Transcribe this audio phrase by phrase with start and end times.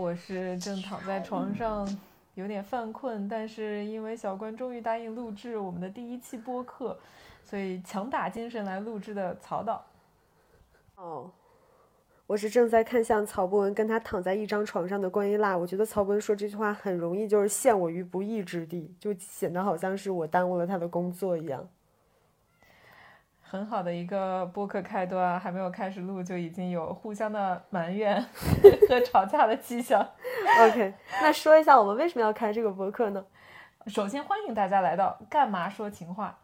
[0.00, 1.86] 我是正躺在床上
[2.34, 6.98] 有点犯困，但是因为小关终于答应录制我们的第一期播客，
[7.44, 9.84] 所以强打精神来录制的曹导。
[10.96, 11.30] 哦，
[12.26, 21.68] 我是正在看向曹博文跟他躺在一张床上的关于辣，我觉得曹博文说这句话很容易就是陷我于不义之地，就显得好像是我耽误了他的工作一样。
[23.50, 28.24] 很好的一个播客开端，还没有开始录就已经有互相的埋怨
[28.88, 30.00] 和吵架的迹象。
[30.60, 33.26] OK，那说一下我们为什么要开这个播客呢？
[33.88, 36.38] 首先欢迎大家来到干嘛说情话，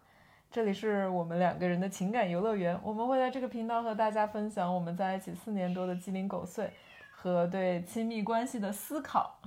[0.50, 2.76] 这里是我们两个人的情感游乐园。
[2.82, 6.68] 我们会在这个频道和大家分享我们在一起四年多的鸡零狗碎
[7.14, 9.38] 和对亲密关系的思考。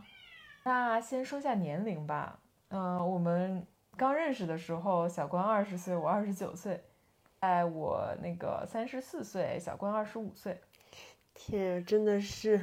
[0.63, 6.81] 那先说下年龄吧，嗯、我们刚认识的时候，小关二十岁，我二十九岁。
[7.41, 10.59] 在我那个三十四岁，小关二十五岁，
[11.33, 12.57] 天啊，真的是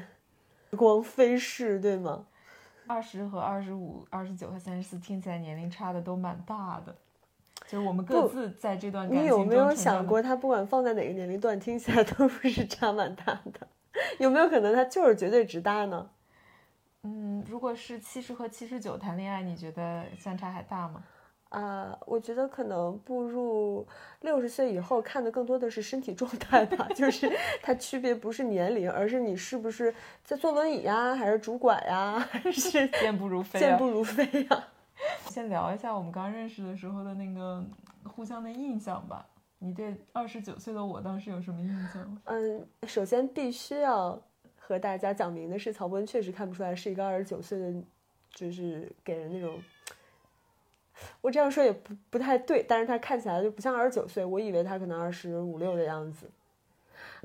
[0.70, 2.26] 时光飞逝，对吗？
[2.86, 6.94] 二十和二十五、二十九和三十四听起来年龄差的都蛮大的，
[7.66, 13.66] 就是我们各自在这段感你情中有没有想过，他不管放在哪个年龄段，听起来都不是差蛮大的？
[14.20, 16.10] 有没有可能他就是绝对值大呢？
[17.02, 21.02] 嗯，如果是七十和七十九谈恋爱，你觉得相差还大吗？
[21.48, 23.86] 啊、我觉得可能步入
[24.20, 27.30] 六十岁以后，看的更多的是身体状态吧， 就是
[27.62, 33.60] 它区别不是年龄，而是你是不是在坐轮椅呀，还是拄拐呀，还是 健步如飞、啊。
[33.60, 34.64] 健步如飞呀？
[35.30, 37.64] 先聊一下我们刚认识的时候的那个
[38.04, 39.24] 互相的印象吧。
[39.58, 42.18] 你对二十九岁的我当时有什么印象？
[42.26, 44.20] 嗯，首先必须要
[44.58, 47.72] 和大家讲明的是，曹博文确实看不出来是一个二十九岁的，
[48.34, 49.58] 就是给人那种。
[51.20, 56.30] 我这样说也不不太对，但是他看起来就不像二十九岁，我以为他可能二十五六的样子。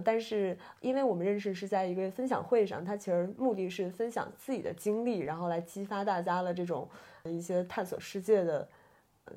[0.03, 6.87] 但是因为我们认识是在一个分享会上，他其实目的是分享自己的经历，然后来激发大家的这种
[7.23, 8.67] 一些探索世界的
[9.25, 9.33] 呃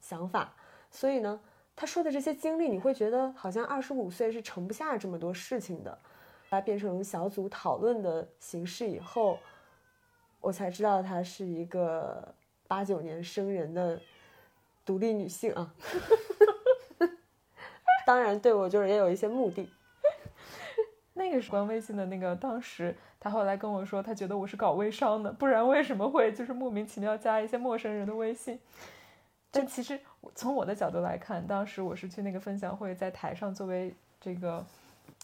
[0.00, 0.52] 想法。
[0.90, 1.40] 所以呢，
[1.74, 5.98] 他说的这些经历，你会觉得好像二十五岁是盛不下这么多事情的。
[6.50, 9.38] 它变成小组讨论的形式以后，
[10.38, 12.34] 我才知道他是一个
[12.72, 14.00] 八九年生人的
[14.82, 15.74] 独立女性啊。
[18.06, 19.68] 当然，对我就是也有一些目的。
[21.12, 28.58] 那个是关微信的那个，当时他后来跟我说，他觉得我是搞微商的，不然为什么会就是莫名其妙加一些陌生人的微信？
[29.50, 30.00] 但其实
[30.34, 34.64] 从我的角度来看，当时我是去那个分享会，在台上作为这个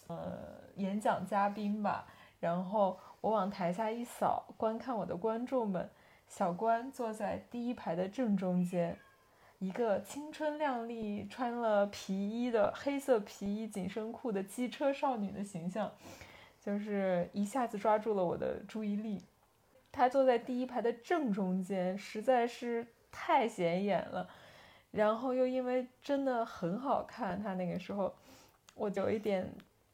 [0.08, 0.38] 呃
[0.76, 2.04] 演讲嘉宾吧，
[2.40, 5.88] 然后我往台下一扫，观看我的观众们，
[6.28, 8.96] 小关坐在第一排的正中间，
[9.58, 15.90] 一个青春靓丽、穿了皮衣的黑色皮衣紧身裤的机车少女的形象，
[16.60, 19.24] 就是一下子抓住了我的注意力。
[19.90, 24.28] 她坐在第一排的正中间，实在是太显眼了。
[24.90, 28.14] 然后又因为真的很好看，她那个时候
[28.74, 29.50] 我就有一点，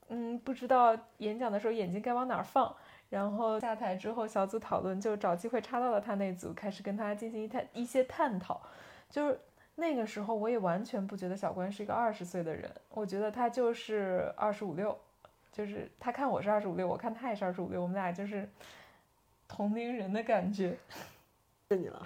[0.08, 2.74] 嗯，不知道演讲的时候眼睛该往哪儿放。
[3.14, 8.60] 然后下台之后，小组讨论就找机会插到了他那组，开始跟他进行一探一些探讨。
[9.08, 9.38] 就是
[9.76, 14.98] 那个时候，我也完全不觉得小关是一个二十岁的人，我觉得他就是二十五六，
[15.52, 18.48] 就是他看我是二十五六，我看他也是二十五六，我们俩就是
[19.46, 20.76] 同龄人的感觉。
[21.68, 22.04] 谢你了。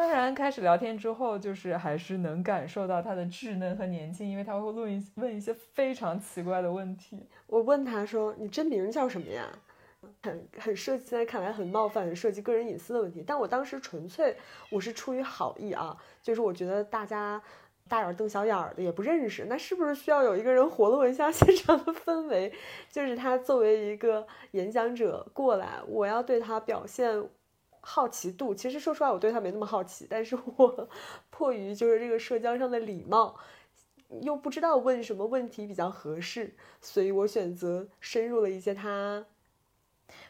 [0.00, 7.22] 当然，开始聊天之后，就是还是能感受到他的稚嫩和年轻，因为他会问一问一些非常奇怪的问题。
[7.46, 9.46] 我问他说：“你真名叫什么呀？”
[10.22, 13.22] 很很涉及，现在看来很冒犯、很涉及个人隐私的问题。
[13.26, 14.34] 但我当时纯粹
[14.70, 17.38] 我是出于好意啊，就是我觉得大家
[17.86, 22.50] 大眼瞪小眼的也不认识，那是不是需要有一个人活络一下现场的氛围？
[22.90, 27.22] 就是他作为一个演讲者过来，我要对他表现
[27.80, 28.54] 好奇度。
[28.54, 30.88] 其实说实话，我对他没那么好奇，但是我
[31.30, 33.36] 迫于就是这个社交上的礼貌。
[34.22, 39.24] 又不知道问什么问题比较合适，所以我选择深入了一些他。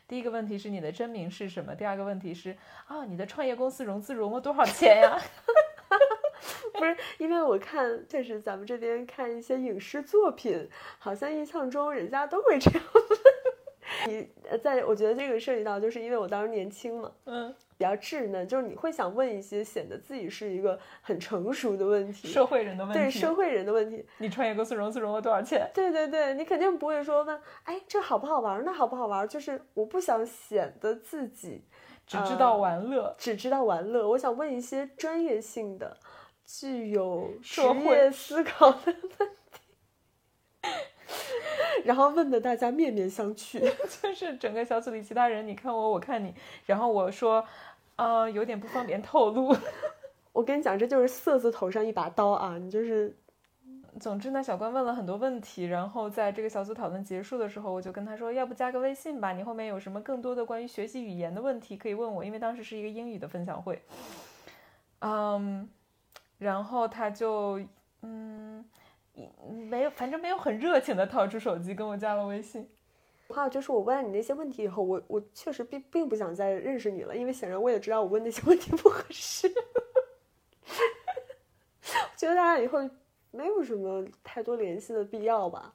[0.07, 1.75] 第一个问题是你的真名是什么？
[1.75, 5.19] 第二个问题是啊，你的创业公司融资融了多少钱呀？
[6.79, 10.69] 不是，因为我看就是咱们这边看一些影视作品，
[10.99, 13.20] 好像印象中人家都会这样问。
[14.07, 24.05] 你呃，在我觉得这个涉及到，就是因为我当时年轻嘛，嗯，比较稚嫩，就是你会想问一些显得自己是一个很成熟的问题，社会人的问题，对社会人的问题。
[24.19, 25.71] 你创业公司融资融了多少钱？
[25.75, 28.65] 对对对，你肯定不会说问，哎，这好不好玩？
[28.65, 29.27] 那好不好玩？
[29.29, 31.65] 就是我不想显得自己
[32.07, 34.09] 只知道玩乐，只知道玩乐。
[34.09, 35.97] 我想问一些专业性的、
[36.45, 39.37] 具有职社会业思考的问题。
[41.85, 43.61] 然后问的大家面面相觑。
[44.03, 46.35] 就是整个小组里其他人，你看我，我看你，
[46.67, 47.45] 然后我说，
[47.97, 49.55] 呃，有点不方便透露。
[50.33, 52.57] 我跟你讲，这就是色字头上一把刀啊！
[52.57, 53.13] 你就是，
[53.99, 63.83] 总之呢，小关问了很多问题，然后在这个小组讨论结束的时候，我就跟他说，要不加个微信吧，你后面有什么更多的关于学习语言的问题可以问我，因为当时是一个英语的分享会。
[65.01, 65.69] 嗯，
[66.39, 67.61] 然后他就
[68.03, 68.65] 嗯，
[69.69, 72.69] 没有，反正没有很热情的掏出手机跟我加了微信。
[73.29, 79.49] 还有就是我问了你那些问题以后，我我确实并并不想再认识你了，因为显然我也知道我问那些问题不合适。
[82.17, 82.79] 觉得大家以后
[83.31, 85.73] 没有什么太多联系的必要吧。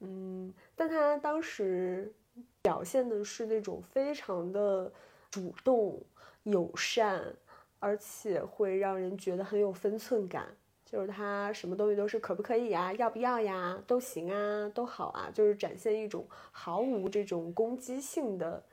[0.00, 2.14] 嗯，但他当时
[2.60, 4.92] 表现的是那种非常的
[5.30, 5.98] 主动、
[6.42, 7.34] 友善，
[7.78, 10.54] 而且会让人觉得很有分寸感。
[10.96, 18.64] 就是他什么东西都是可不可以呀、要不要呀，都行啊，都好啊，就是展现一种毫无这种攻击性的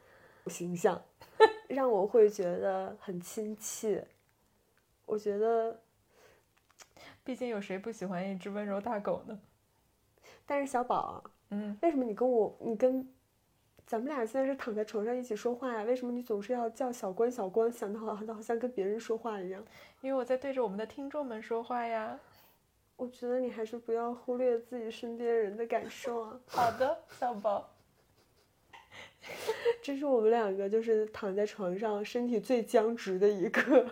[0.47, 1.03] 形象，
[1.67, 4.07] 让我会觉得很亲切。
[5.05, 5.77] 我觉得，
[7.25, 9.37] 毕竟有谁不喜欢一只温柔大狗呢？
[10.45, 13.05] 但是小宝，嗯，为什么你跟我，你跟
[13.85, 15.83] 咱们俩现在是躺在床上一起说话呀？
[15.83, 19.61] 为什么你总是要叫小关小关，想的好好像跟别人说话一样？
[20.03, 22.19] 因为我在对着我们的听众们说话呀。
[22.97, 26.39] 我觉得你还是不要忽略自己身边人的感受啊。
[26.45, 27.69] 好的，小宝。
[29.81, 33.85] 这是我们两个就是躺在床上身体最僵直的一刻。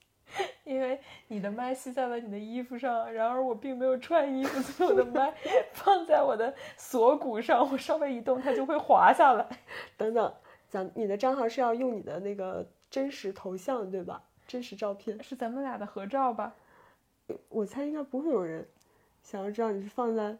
[0.64, 5.32] 因为你的麦吸在了你的衣服上，然而我并没有穿衣服，所以我的麦
[5.72, 9.48] 放在我的锁骨上，我稍微一动它就会滑下来。
[9.96, 10.34] 等等，
[10.68, 14.22] 咱你的账号是要用你的那个真实头像对吧？
[14.46, 16.54] 真实照片是咱们俩的合照吧？
[17.48, 18.66] 我猜应该不会有人
[19.22, 20.38] 想要知道你是放在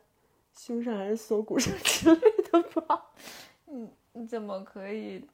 [0.55, 2.21] 胸上还是锁骨上之类
[2.53, 3.11] 的吧？
[3.67, 5.25] 你你怎么可以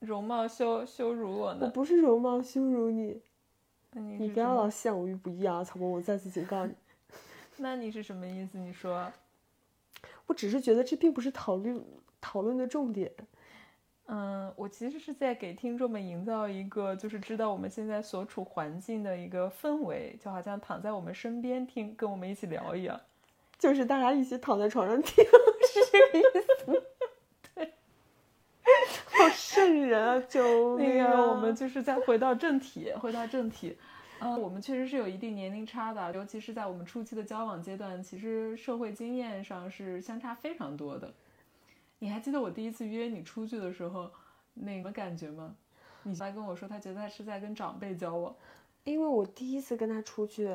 [0.00, 1.70] 容貌羞羞辱我呢我？
[1.70, 3.22] 不是容貌羞辱你，
[3.92, 5.62] 你你不要老陷我于不义啊！
[5.62, 6.74] 曹博，我再次警告你，
[7.58, 8.58] 那你是什么意思？
[8.58, 9.12] 你说，
[10.26, 11.84] 我只是觉得这并不是讨论
[12.20, 13.12] 讨论的重点。
[14.12, 23.00] 嗯，我其实是在给听众们营造一个，就是知道我们现在所处环境的一个氛围，就好像躺在我们身边听，跟我们一起聊一样。
[23.56, 26.22] 就是大家一起躺在床上听，是这个意
[26.64, 26.82] 思。
[27.54, 27.72] 对，
[29.10, 30.20] 好瘆人啊！
[30.28, 31.12] 救那命啊！
[31.12, 33.78] 个，我们就是再回到正题，回到正题。
[34.18, 41.14] 嗯，我们确实是有一定年龄差的，尤其是在我们初期的交往阶段，其实社会经验上是相差非常多的。
[42.00, 44.10] 你还记得我第一次约你出去的时候，
[44.54, 45.54] 那个感觉吗？
[46.02, 48.34] 你来跟我说，他觉得他是在跟长辈交往。
[48.84, 50.48] 因为我第一次跟他出去，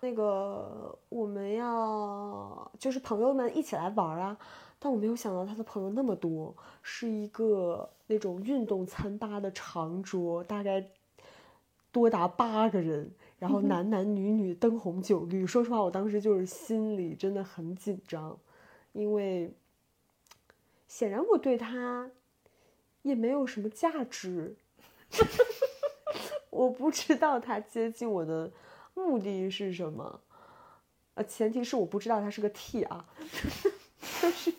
[0.00, 4.36] 那个我们要就是朋友们一起来玩啊，
[4.78, 10.86] 但我没有想到他的朋友那么多，是一个那种运动餐吧的长桌，大概
[11.90, 15.46] 多达八个人，然后男 男女女灯红酒绿。
[15.46, 18.38] 说实话，我当时就是心里真的很紧张，
[18.92, 19.50] 因为
[20.86, 22.10] 显然我对他
[23.02, 24.56] 也没有什么价值。
[26.50, 28.50] 我不知道他接近我的
[28.94, 30.20] 目的是什么，
[31.14, 33.06] 呃，前提是我不知道他是个 T 啊，
[34.20, 34.52] 就是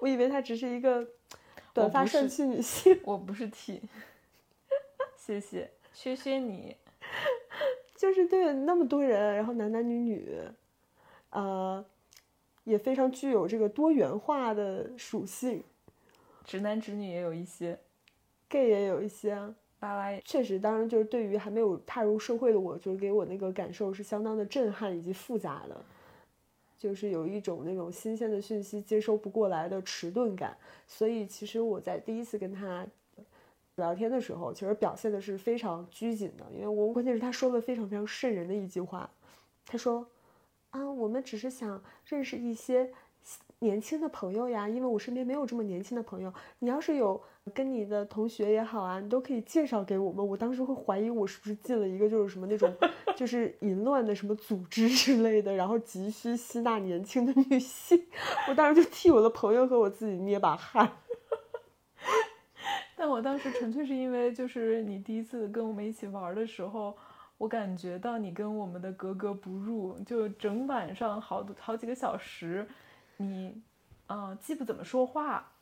[0.00, 1.06] 我以为他只是一个
[1.74, 3.82] 短发帅气女性，我不是 T，
[5.18, 6.76] 谢谢，薛薛你。
[7.96, 10.40] 就是对那么多人，然后男男女女，
[11.30, 11.84] 呃，
[12.68, 15.64] 也非常具有这个多元化的属性。
[16.44, 17.78] 直男直女也有一些
[18.48, 19.54] ，，gay 也有一些啊。
[19.80, 20.20] 拉拉也。
[20.24, 25.80] 确实，当然就是对于还没有踏入社会的我，就是给我那个感受是相当的震撼以及复杂的，
[26.76, 30.56] 就是有一种那种新鲜的讯息接收不过来的迟钝感。
[30.86, 32.84] 所以其实我在第一次跟他
[33.76, 39.08] 聊天的时候，其实表现的是非常拘谨的，因为我关键是他说了非常非常瘆人的一句话，
[39.64, 40.04] 他说
[40.70, 42.90] ：“啊，我们只是想认识一些
[43.60, 46.32] 年轻的朋友呀，因为我身边没有这么年轻的朋友。
[46.60, 47.20] 你要是有
[47.54, 50.26] 跟你的同学也好啊，你都可以介绍给我们。
[50.26, 52.72] 我当时会怀疑我是不是进了一个就是什么那种
[53.16, 58.06] 就是淫乱的什么组织之类的，然后急需吸纳年轻的女性。
[58.48, 60.92] 我当时就替我的朋友和我自己捏把汗。
[62.94, 66.96] 但我当时纯粹是因为，就是你第一次跟我们一起玩的时候，
[67.38, 72.68] 我感觉到你跟我们的格格不入，就整晚上好多好几个小时，
[73.16, 73.62] 你，
[74.06, 75.52] 啊、既不怎么说话，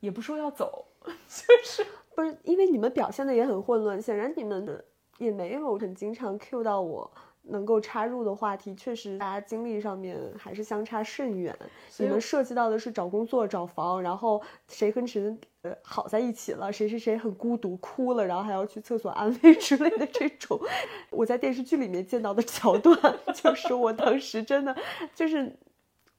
[0.00, 4.84] 也不说要走， 就是不是因为你们表现的也很混乱，显然你们
[5.18, 7.10] 也没有很经常 Q 到我
[7.44, 11.56] 能够插入的话题，确实大家经历上面还是相差甚远。
[11.98, 20.58] 你们涉及到的是找工作、找房，然后谁跟谁呃好在一起了，谁谁谁很孤独哭了，然后还要去厕所安慰之类的这种，
[21.10, 22.96] 我在电视剧里面见到的桥段，
[23.34, 24.74] 就是我当时真的
[25.14, 25.56] 就是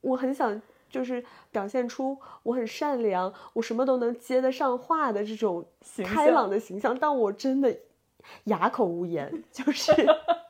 [0.02, 5.66] 我很想就是表现出我很善良，我什么都能接得上话的这种
[6.06, 7.76] 开朗的形象，但我真的
[8.46, 9.94] 哑口无言，就是。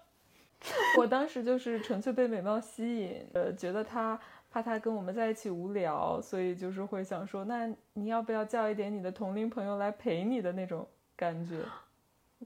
[0.97, 11.57] 我当时就是纯粹被美貌吸引，呃，觉得他怕他跟我们在一起无聊，所以就是会想说，那你要不要叫一点你的同龄朋友来陪你的那种感觉？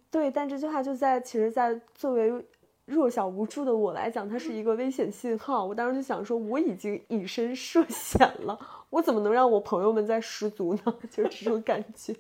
[0.09, 2.31] 对，但这句话就在其实，在作为
[2.85, 5.65] 弱小无助的我来讲，它是一个危险信号。
[5.65, 8.57] 我当时就想说，我已经以身涉险了，
[8.89, 10.97] 我怎么能让我朋友们再失足呢？
[11.11, 12.15] 就是这种感觉。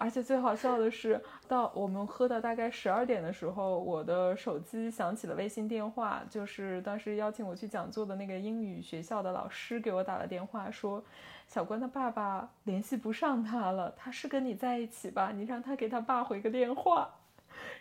[0.00, 11.04] 而且最好笑的是，到我们喝到大概十二点的时候，我的手机响起了微信电话，就是当时邀请我去讲座的那个英语学校的老师给我打了电话，说
[11.46, 15.32] 小关的爸爸联系不上他了，他是跟你在一起吧？
[15.34, 17.10] 你让他给他爸回个电话。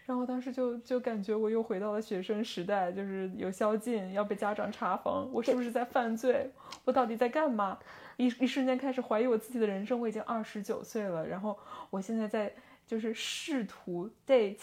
[0.06, 6.52] 然后当时就就感觉我又回到了学生时代，就是有宵禁，要被家长查房，我是不是在犯罪？
[6.84, 7.78] 我到底在干嘛？
[8.20, 9.98] 一一瞬间开始怀疑我自己的人生。
[9.98, 11.58] 我已经二十九岁了，然后
[11.90, 12.54] 我现在在
[12.86, 14.60] 就是试图 date，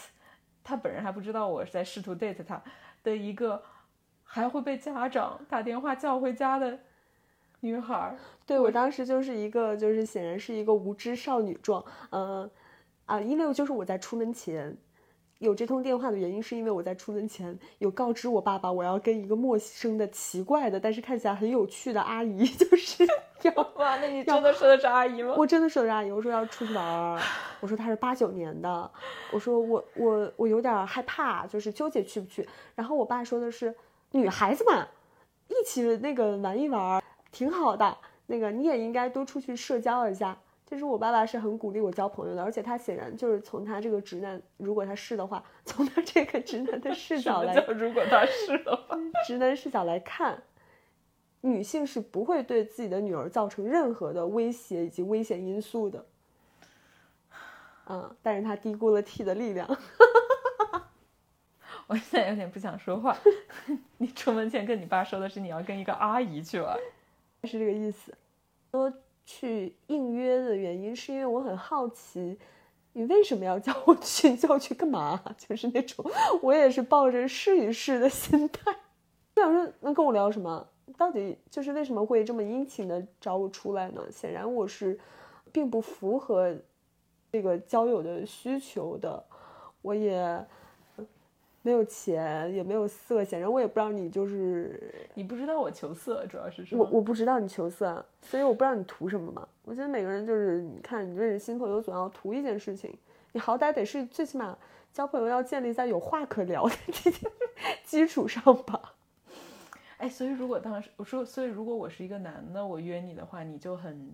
[0.63, 2.61] 他本人还不知道我是在试图 date 他
[3.01, 3.63] 的一个
[4.23, 6.77] 还会被家长打电话叫回家的
[7.61, 8.15] 女孩。
[8.45, 12.47] 对我当时就是一个就是显然是一个无知少女状，嗯
[13.07, 14.77] 啊，因为就是我在出门前。
[15.39, 23.05] 有这通电话的原因，是因为我在出门前有告知我爸爸，我要跟一个陌生的、奇怪的，但是看起来很有趣的阿姨， 就是
[23.43, 25.35] 要 哇，那你真的说的是阿姨吗？
[25.37, 27.21] 我真的说的是阿姨，我说要出去玩儿，
[27.59, 28.91] 我说她是八九年的，
[29.31, 32.47] 我说我我我有点害怕，就是纠结去不去。
[32.75, 33.73] 然后我爸说的是
[34.11, 34.87] 女孩子嘛，
[35.47, 37.97] 一起那个玩一玩，挺好的。
[38.25, 40.37] 那个你也应该多出去社交一下。
[40.69, 50.43] 其实我爸爸是很鼓励我交朋友的，而且他显然就是从他这个直男，如果他是的话，从他这个直男的视角来，如果他是的话， 直男视角来看，
[51.39, 56.05] 女性是不会对自己的女儿造成任何的威胁以及危险因素的。
[57.87, 59.65] 嗯，但是他低估了 T 的力量。
[61.87, 63.17] 我现在有点不想说话。
[63.99, 66.77] 你出门前跟你爸说的是你要跟一个阿姨去玩，
[67.45, 68.13] 是这个意思。
[68.69, 68.91] 说。
[69.27, 72.39] 去应约的原因是因为我很好奇，
[72.93, 74.33] 你为什么要叫我去？
[74.37, 75.21] 叫我去干嘛？
[75.37, 76.03] 就是那种，
[76.41, 78.73] 我也是抱着试一试的心态。
[79.35, 80.65] 我想说，能跟我聊什么？
[80.97, 84.01] 到底就是为什么会这么殷勤的找我出来呢？
[84.09, 84.97] 显然我是，
[85.51, 86.55] 并不符合
[87.29, 89.23] 这个交友的需求的，
[89.81, 90.47] 我也。
[91.67, 99.45] 没有钱，也没有色，显然我也不知道你就是你不知道我求色，主要是我我不知道你求色，所以我不知道你图什么嘛。
[99.65, 102.97] 我觉得每个人就是你看你认识新朋友总要图一件事情，
[103.33, 104.57] 你好歹得是最起码
[104.93, 107.29] 交朋友要建立在有话可聊的这件
[107.83, 108.93] 基础上吧。
[109.99, 114.09] 哎，所以如果当时我说，所以如果我是一个男的，我约你的话，你就很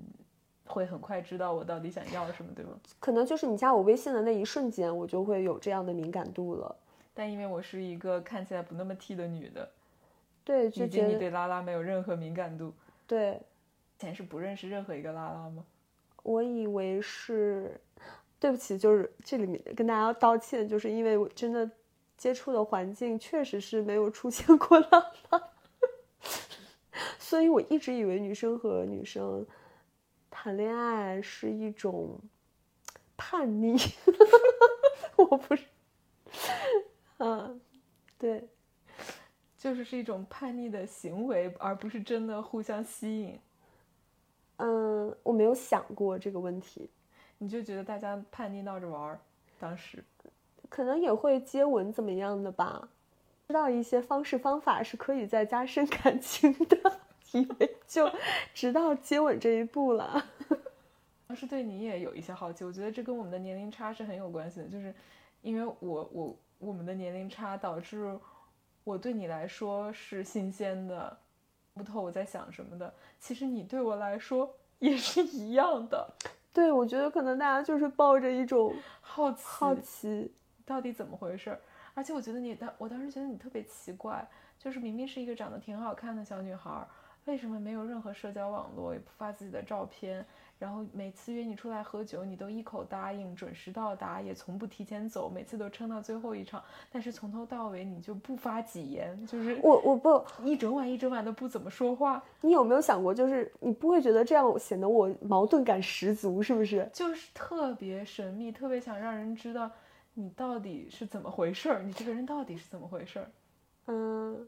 [0.66, 2.72] 会很快知道我到底想要什么，对吗？
[3.00, 6.76] 可能就是你加我微信的那一瞬间，我就会有这样的敏感度了。
[7.14, 9.72] 但因为我是一个看起来不那么 T 的女的，
[10.44, 12.74] 对，以及你对拉拉没有任何敏感度，
[13.06, 13.40] 对，
[13.98, 15.64] 以前是不认识任何一个拉拉吗？
[16.24, 17.80] 我以为是，
[18.40, 21.70] 对不起，就是这里面跟大家道歉，就是因为我真的
[22.18, 25.50] 接触的环境确实是没有出现过拉拉，
[27.20, 29.46] 所以我一直以为女生和女生
[30.32, 32.18] 谈恋爱是一种
[33.16, 33.78] 叛逆，
[35.18, 35.66] 我不是。
[37.26, 37.62] 嗯，
[38.20, 38.50] 对，
[39.58, 43.40] 就是是一种叛逆的行为，而不是真的互相吸引。
[44.58, 46.90] 嗯，我没有想过这个问题。
[47.38, 49.22] 你就觉得大家叛逆闹着玩儿，
[49.58, 50.04] 当时
[50.68, 52.90] 可能也会接吻怎么样的吧？
[53.48, 57.00] 知道一些方式方法是可以再加深感情的，
[57.32, 58.12] 以为就
[58.54, 60.26] 直到接吻这一步了。
[61.28, 64.94] 当时对你也有一些好奇，我觉得这跟我们的年龄差是很有关系的，就是
[65.42, 66.38] 因为我我。
[66.64, 68.18] 我们的年龄差导致
[68.84, 71.18] 我对你来说是新鲜的，
[71.74, 72.94] 不透我在想什么的。
[73.20, 76.14] 其实你对我来说也是一样的。
[76.54, 80.32] 对，我觉得可能大家就是抱着一种好奇，好奇
[80.66, 81.58] 到底怎么回事。
[81.96, 84.28] 而且我觉得你当，我当时觉得你特别奇怪，
[84.58, 86.86] 就是明明是一个长得挺好看的小女孩，
[87.26, 90.26] 为什么没有任何社交网络，也不发自己的照片？
[90.64, 96.64] 然后每次约你出来喝酒，你都一口答应，准时到达，也从不提前走，每次都撑到最后一场。
[96.90, 102.24] 但是从头到尾你就不发几言，就是我我不一整晚一整晚都不怎么说话。
[102.40, 106.90] 你有没有想过，就是你不会觉得这样显得我矛盾感十足，是不是？
[106.94, 109.70] 就是特别神秘，特别想让人知道
[110.14, 113.30] 你到底是怎么回事儿，你这个人到底是怎么回事儿？
[113.88, 114.48] 嗯，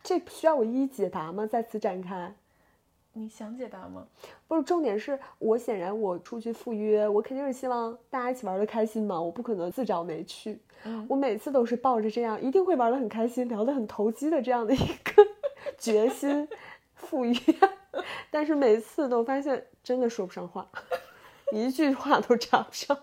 [0.00, 1.44] 这需要我一一解答吗？
[1.44, 2.32] 在此展开。
[3.16, 4.04] 你想解答吗？
[4.48, 10.58] 不是，重点是我显然我出去赴约，我肯定是希望大家一起玩的开心嘛，我不可能自找没趣。
[10.86, 15.26] 嗯我每次都是抱着这样一定会玩的很开心、聊得很投机的这样的一个
[15.78, 16.46] 决心
[16.94, 17.34] 赴约，
[18.30, 20.68] 但是每次都发现真的说不上话，
[21.52, 22.98] 一句话都插不上。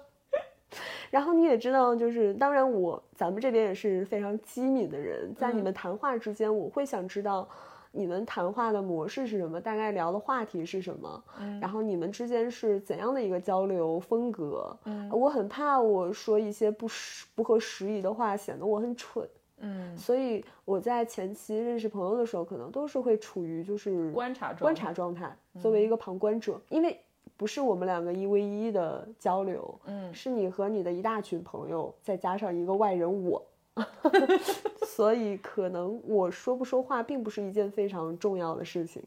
[1.09, 7.47] 然后你也知道，就是当然我咱们这边也是非常机敏的人，在你们谈话之间，我会想知道
[7.91, 11.60] 你们谈话的模式是什么，大概聊的话题是什么，嗯。
[11.60, 14.75] 然后你们之间是怎样的一个交流风格。
[14.86, 15.10] 嗯。
[15.12, 19.27] 我很怕我说一些不实不合时宜的话，显得我很蠢，
[19.60, 27.00] 嗯，所以我在前期认识朋友的时候，可能都是会处于就是观察状观察状态，作为一个旁观者，因为
[27.36, 30.13] 不是我们两个一 v 一的交流，嗯。
[30.13, 33.43] 是你和你的一大群朋友，再加上一个外人我，
[34.85, 39.01] 所以可能我说不说话并不是一件非常重要的事情。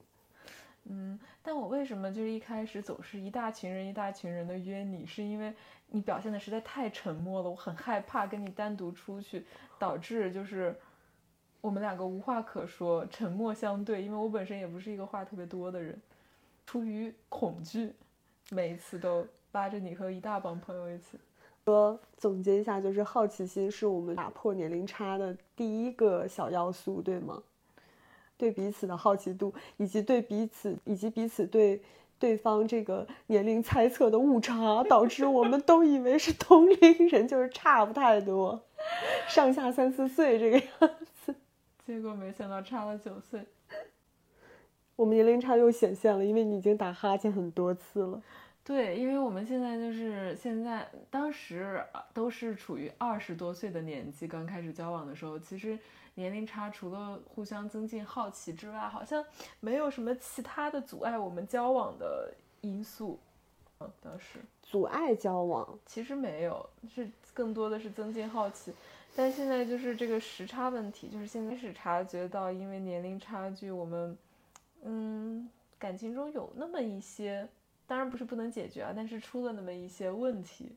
[0.85, 5.53] 嗯，但我为什么就是一开始总是一大群人一大群人的约你，是因为
[5.89, 9.45] 你表现的实在太沉默了，我很害怕跟你单独出去，
[9.79, 10.75] 导致就是
[11.61, 14.03] 我们两个无话可说，沉默相对。
[14.03, 15.99] 因为我本身也不是一个话特别多的人，
[16.67, 17.93] 出于恐惧，
[18.51, 21.19] 每一次都拉着你和一大帮朋友一起。
[21.65, 27.43] 说总结一下，就是好奇心是我们打破年龄差的第一个小要素，对吗？
[28.37, 31.81] 对彼此的好奇度，以及对彼此，以及彼此对
[32.19, 38.61] 对方这个年龄猜测的误差，导致我们都以为是同龄人，就是差不太多，
[39.29, 41.35] 上下三四岁这个样子。
[41.87, 43.41] 结果没想到差了九岁。
[44.97, 48.23] 我们年龄差又显现了，因为你已经打哈欠很多次了。
[48.67, 55.79] 对，因为我们现在就是现在，当时呃都是处于二十多岁的年纪，刚开始交往的时候，其实
[56.15, 59.23] 年龄差除了互相增进好奇之外，好像
[59.61, 63.21] 没有什么其他的阻碍我们交往的因素。
[63.81, 68.73] 嗯，当时阻碍交往，其实没有，是更多的是增进好奇。
[69.15, 74.17] 但现在就是这个时差问题，就是现在是察觉到，因为年龄差距，我们
[74.85, 77.47] 嗯感情中有那么一些。
[77.87, 80.77] 当然不是不能解决啊，但是出了那么一些问题。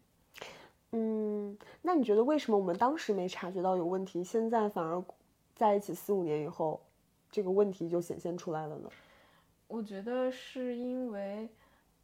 [0.91, 5.03] 嗯，那你觉得为什么我们当时没察觉到有问题，现在反而
[5.55, 6.81] 在一起四五年以后，
[7.29, 8.89] 这个问题就显现出来了呢？
[9.67, 11.49] 我觉得是因为，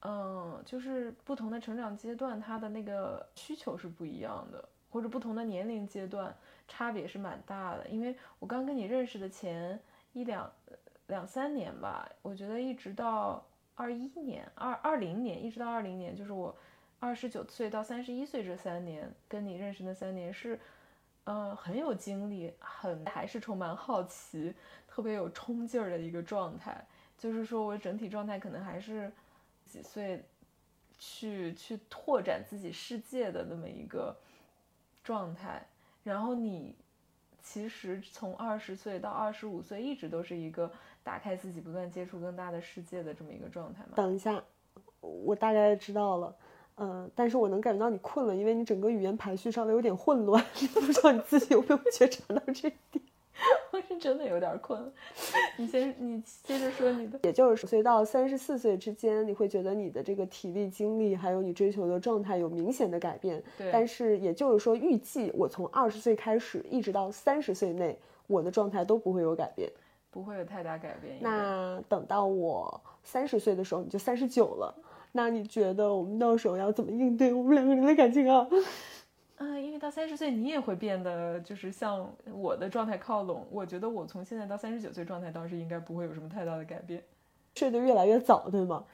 [0.01, 6.35] 嗯，就是不同的成长阶段，他的那个需求是不一样的，或者不同的年龄阶段
[6.67, 7.87] 差别是蛮大的。
[7.87, 9.79] 因为我刚跟你认识的前
[10.11, 10.51] 一两
[11.07, 13.45] 两三年吧，我觉得一直到。
[13.75, 16.55] 二一年、二二零年，一直到二零年，就是我
[16.99, 20.59] 二十九岁到三十一岁这三年，跟你认识的三年是，
[21.23, 24.53] 呃，很有精力，很还是充满好奇，
[24.87, 26.85] 特别有冲劲儿的一个状态。
[27.17, 29.11] 就是说我整体状态可能还是
[29.65, 30.23] 几岁
[30.99, 34.15] 去去拓展自己世界的那么一个
[35.03, 35.65] 状态。
[36.03, 36.75] 然后你
[37.41, 40.71] 其实从二十岁到二十五岁，一直都是一个。
[41.03, 43.89] 打开自己，不断接触更大的世界的这么一个状态吗？
[43.95, 44.41] 等一下，
[45.01, 46.35] 我大概知道了，
[46.75, 53.03] 嗯、呃，但是我能感觉到你困了，因为你整个语言排序上的有点混乱， 不知道你自己有没有觉察到这一点？
[53.73, 54.93] 我是真的有点困了。
[55.57, 57.19] 你先，你接着说你的。
[57.23, 63.43] 也就是岁到三十四岁之间，你会觉得你的这个体力、精力，还有你追求的状态有明显的改变。
[63.57, 63.71] 对。
[63.71, 69.69] 但是也就是说，预计我从二十岁开始，一直到三十岁内，我的状态都不会有改变。
[70.13, 71.17] 不会有太大改变。
[71.19, 74.73] 那等到我三十岁的时候，你就三十九了。
[75.11, 78.47] 那你觉得我们到时候要怎么应对我们两个人的感情啊？
[79.37, 83.45] 嗯， 因为到三十岁你也会变得就是向我的状态靠拢。
[83.49, 87.03] 我觉得我从现在到三十九岁状态倒是应该不会有什么太大的改变。
[87.55, 88.85] 睡得越来越早，对吗？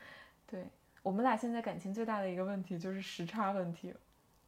[0.48, 0.66] 对
[1.04, 3.94] 我们俩现在感情最大的一个问题就是时差问题。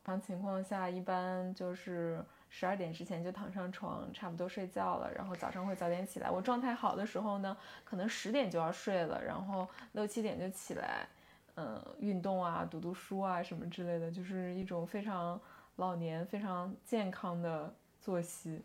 [0.04, 2.24] 常情况下一般就是。
[2.54, 6.30] 十二点之前就躺上床，差不多睡觉了，然后早上会早点起来。
[6.30, 11.08] 我状态好的时候呢，可能十点就要睡了，然后六七点就起来，
[11.56, 15.40] 嗯，运动啊，读读书啊什么之类的，就是一种非常
[15.78, 18.62] 老年、非常健康的作息。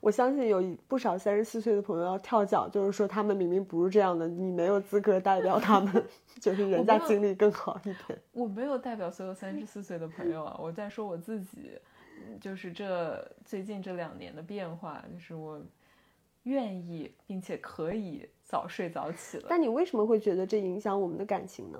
[0.00, 6.04] 我相信有不少三十四岁的朋友要跳脚，就是说他们明明不是这样的，你没有资格代表他们，
[6.40, 8.18] 就是人家经历更好一点。
[8.30, 11.78] 我没有代表所有三十四岁的朋友啊，我在说我自己，
[12.40, 15.60] 就是这最近这两年的变化，就是我
[16.44, 19.46] 愿意并且可以早睡早起了。
[19.48, 21.78] 但你为什么会觉得这影响我们的感情呢？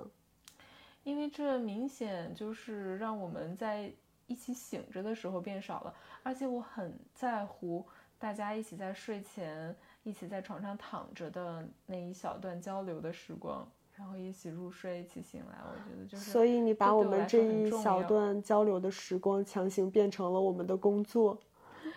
[1.04, 3.92] 因为这明显就是让我们在
[4.26, 7.86] 一起醒着的时候变少了，而且我很在乎。
[8.18, 9.74] 大家一起在睡前，
[10.04, 13.68] 一起在床上躺着的那一小段交流的时光，
[14.02, 16.32] 然后一起入睡，一起醒来，我觉得就是。
[16.32, 21.38] 所以你把我们这一小段交流的时光强行变成了我们的工作，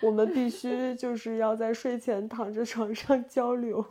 [0.04, 3.84] 我们必 须就是要在睡前躺着床上交流，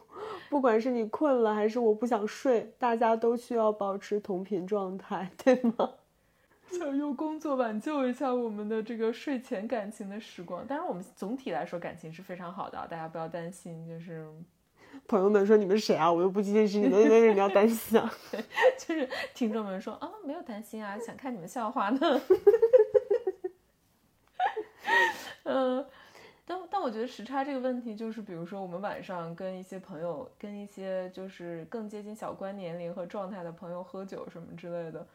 [0.49, 5.91] 不管是你困了还是我不想睡，大家都需要保持同频状态，对吗？
[6.71, 13.87] 想用工作挽救一下我们的这个睡前感情的时光，当然我们总体来说感情是非常好的，大家不要担心。
[13.89, 14.25] 就是
[15.07, 16.11] 朋友们说你们谁啊？
[16.11, 18.13] 我又不认识你们，为什么要担心啊？
[18.79, 21.99] 就是听众们说啊，没有担心啊，想看你们笑话呢。
[25.45, 25.87] 嗯，
[26.47, 35.07] 但但我觉得时差这个问题，就是比如说我们晚上跟一些朋友，跟一些就是更接近小关年龄和状态的朋友喝酒什么之类的。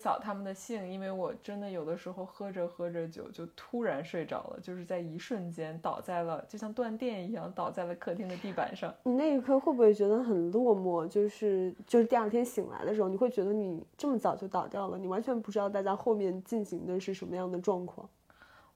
[0.00, 8.94] 扫他们的兴，因为我真的有的时候喝着喝着酒就突然睡着了，就是在一瞬间倒在了，就像断电一样倒在了客厅的地板上。
[9.02, 11.06] 你那一刻会不会觉得很落寞？
[11.06, 18.08] 就是就是第二天醒来的时候，你会觉得你这么早就倒掉了，你完全不知道大家后面进行的是什么样的状况。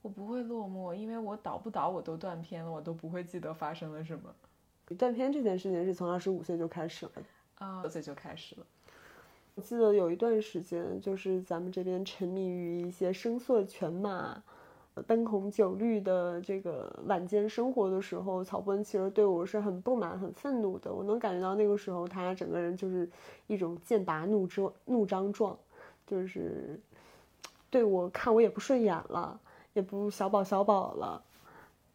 [0.03, 4.95] 我不会落寞，因为我倒不倒我都断片了，我都不会记得发生了什么。
[4.99, 7.13] 断片这件事情是从二十五岁就开始了，
[7.55, 8.67] 啊，二岁就开始了。
[9.55, 14.43] 我记得有一段时间，就是咱们这边沉迷于一些声色犬马、
[15.07, 20.93] 灯红酒绿的这个晚间生活的时候，曹波其实对我是很不满、很愤怒的。
[20.93, 23.09] 我能感觉到那个时候他整个人就是
[23.47, 25.57] 一种剑拔弩张、怒张状，
[26.05, 26.81] 就是
[27.71, 29.39] 对我看我也不顺眼了，
[29.73, 31.23] 也不小宝小宝了，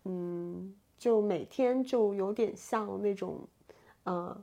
[0.05, 3.37] 嗯，就每天就有点像那种，
[4.05, 4.41] 呃。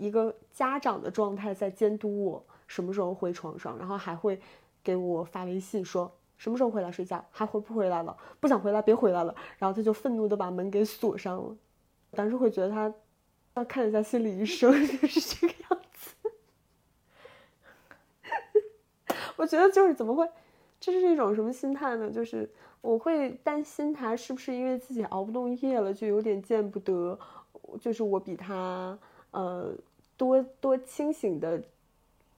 [0.00, 4.40] 一个家长的状态在监督我什么时候回床上，然后还会
[4.82, 8.16] 给我发微信说什么时候回来睡觉，还回不回来了？
[8.40, 9.34] 不想回来别回来了。
[9.58, 11.54] 然后他就愤怒的把门给锁上了。
[12.12, 12.90] 当时会觉得他
[13.54, 16.14] 要看一下心理医生， 就是这个样子。
[19.36, 20.26] 我觉得就是怎么会，
[20.80, 22.10] 这是一种什么心态呢？
[22.10, 27.18] 就是我会担心他是不是因为自己熬不动夜了，就有点见不得，
[27.78, 28.98] 就是我比他
[29.32, 29.74] 呃。
[30.20, 31.62] 多多清醒的，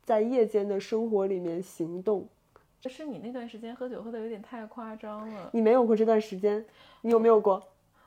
[0.05, 2.29] 在夜间的生活里面行动。
[2.88, 5.51] 是你那段时间喝酒喝的有点太夸张了。
[5.53, 6.64] 你没有过这段时间，
[7.01, 7.61] 你有没有过？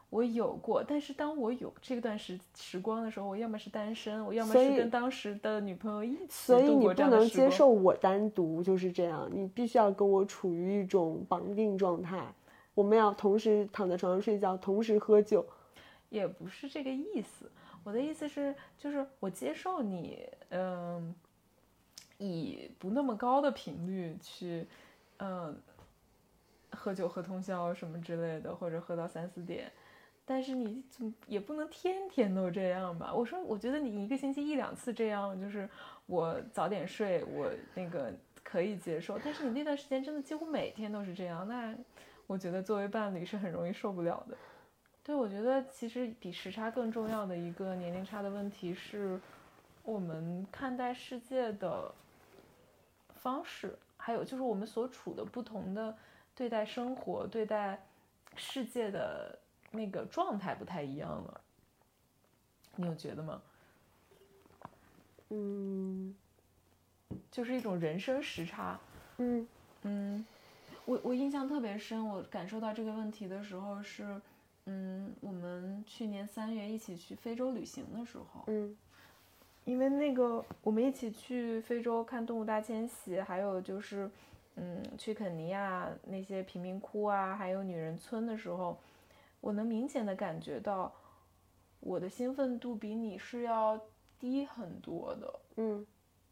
[0.10, 12.34] 我有过，但是当我有这段时时光的时候，我要么是单身，我要么是跟当时的女朋友一起所以你不能接受我单独就是这样，你必须要跟我处于一种绑定状态。
[12.74, 15.46] 我们要同时躺在床上睡觉，同时喝酒。
[16.10, 17.52] 也不是这个意思。
[17.86, 21.14] 我的意思是，就是我接受你，嗯，
[22.18, 24.66] 以不那么高的频率去，
[25.20, 25.56] 嗯，
[26.72, 29.72] 喝酒喝通宵什么之类的，或者喝到三四点，
[30.26, 33.14] 但是你怎么也不能天天都这样吧？
[33.14, 35.70] 我说，我觉得你一个星期一两次这样，就是
[36.08, 38.12] 我早点睡，我那个
[38.44, 39.20] 可以接受。
[39.24, 41.76] 但是你那段时间真的几乎每天都是这样，那
[42.26, 44.36] 我觉得作为伴侣是很容易受不了的。
[45.06, 49.22] 对，我觉得其实比时差更重要的一个年龄差的问题是，
[49.84, 51.94] 我们看待世界的
[53.14, 55.96] 方式，还有就是我们所处的不同的
[56.34, 57.86] 对待生活、对待
[58.36, 59.38] 世界的
[59.70, 61.42] 那个状态不太一样了。
[62.76, 63.40] 你有觉得吗？
[65.30, 66.16] 嗯，
[67.30, 68.80] 就是一种人生时差。
[69.18, 69.48] 嗯
[69.84, 70.26] 嗯，
[70.86, 74.20] 我我印象特别深，我感受到这个问题的时候是。
[74.68, 78.76] 嗯，我们去年三月一起去非洲旅行的时候，嗯，
[79.64, 84.10] 因为那个我们一起去非洲看动物大迁徙，还有就是，
[84.56, 88.76] 嗯，去肯尼亚那些贫民窟啊，还有女人村的时候，
[89.40, 90.92] 我能明显的感觉到，
[91.80, 93.80] 我的兴奋度比你是要
[94.18, 95.86] 低很多的，嗯，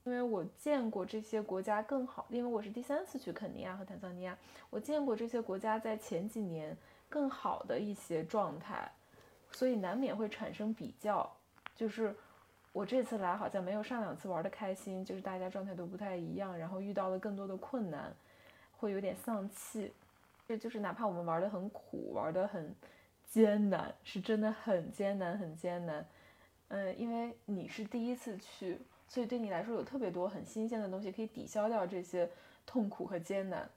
[0.05, 4.35] 因为我见过这些国家更好，因为我是第三次去肯尼亚和坦桑尼亚，
[4.71, 6.75] 我见过这些国家在前几年。
[7.13, 8.91] 更好的一些状态，
[9.51, 11.31] 所以难免会产生比较。
[11.75, 12.15] 就是
[12.71, 18.11] 我这次来好像没有上两次玩的开心，就是大家状态都不太一样，然后遇到了更多的困难，
[18.79, 19.93] 会有点丧气。
[20.47, 22.75] 这就是哪怕我们玩的很苦，玩的很
[23.29, 26.03] 艰难，是真的很艰难，很艰难。
[26.69, 32.27] 嗯，因为你是第一次去，所以对你来说有特别多很新鲜的东西可以抵消掉这些
[32.65, 33.69] 痛苦和艰难。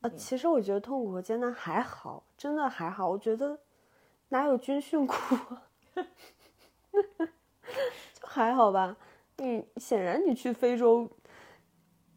[0.00, 3.08] 啊，其实我觉得痛苦和艰难还好，真的还好。
[3.08, 3.58] 我觉得
[4.30, 5.36] 哪有军训苦，
[8.14, 8.96] 就还好吧。
[9.36, 11.10] 嗯显然你去非洲，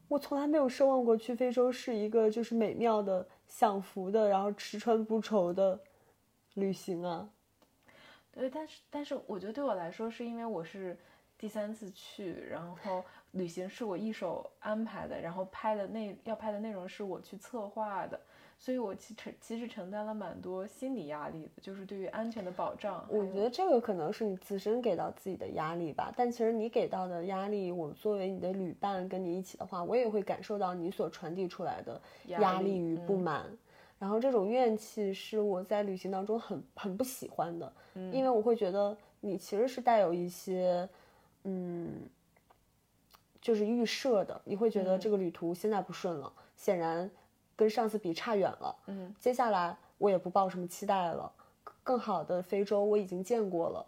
[0.07, 5.79] 我从来没有奢望过去非洲是一个就是美妙的、享福的，然后吃穿不愁的
[6.53, 7.29] 旅行啊。
[8.31, 10.97] 对，但是但是我觉得对我来说，是因为我是
[11.37, 13.03] 第三次去，然后。
[13.33, 18.19] 旅行是我一手安排的，然后拍的那要拍的内容是我去策划的，
[18.59, 23.03] 所以我其承其实承担了蛮多心理压力的，就是对于安全的保障。
[23.09, 33.45] 我觉得这个可能是你自身给到自己的压力吧，但其实你给到的压力，我作为你的旅伴跟你一起的话，我也会感受到你所传递出来的压力与不满，
[33.97, 37.73] 然后这种怨气是我在旅行当中很很不喜欢的，
[38.11, 40.87] 因为我会觉得你其实是带有一些，
[41.45, 41.93] 嗯。
[43.43, 47.11] 就是预设的，你会觉得这个旅途现在不顺了，显然
[47.57, 48.73] 跟上次比差远了。
[48.85, 51.29] 嗯，接下来我也不抱什么期待了，
[51.83, 53.85] 更好的非洲我已经见过了。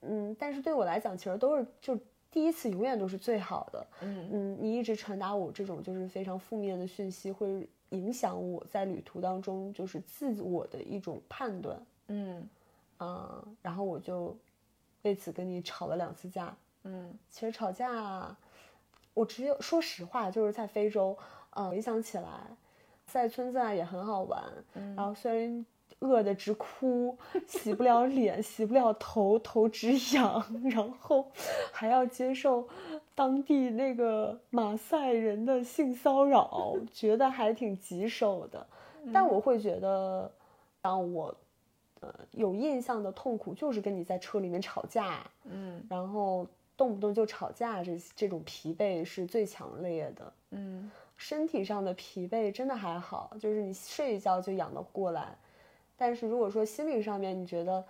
[0.00, 1.96] 嗯，但是对我来讲，其实都是就
[2.28, 3.86] 第一次永远都是最好的。
[4.00, 11.80] 嗯嗯，你一直传达我这种就是非常负面的讯息，会影响我在旅途当中就是自我的一种判断。
[12.08, 12.48] 嗯
[12.96, 14.36] 啊，然后我就
[15.02, 16.52] 为此跟你吵了两次架。
[16.82, 18.36] 嗯，其实吵架。
[19.18, 21.18] 我只有说实话，就是在非洲，
[21.50, 22.28] 呃，回想起来，
[23.04, 24.40] 在村子啊也很好玩。
[24.96, 25.66] 然后虽然
[25.98, 31.26] 饿得直哭，洗不了脸， 洗不了头，头直痒，然后
[31.72, 32.68] 还要接受
[33.16, 38.64] 当地那个马赛人的性骚扰，觉得还挺棘手的。
[39.12, 40.30] 但我会觉得，
[40.80, 41.34] 让我
[41.98, 45.28] 呃有印象的痛苦就是跟你在车里面吵架。
[45.42, 46.46] 嗯，然后。
[46.78, 50.32] 动不动就吵架，这这种疲惫是最强烈的。
[50.50, 55.36] 嗯，身体上的疲惫真的还好，就是你睡一觉就养得过来。
[55.96, 57.84] 但是如果说心理上面你觉得，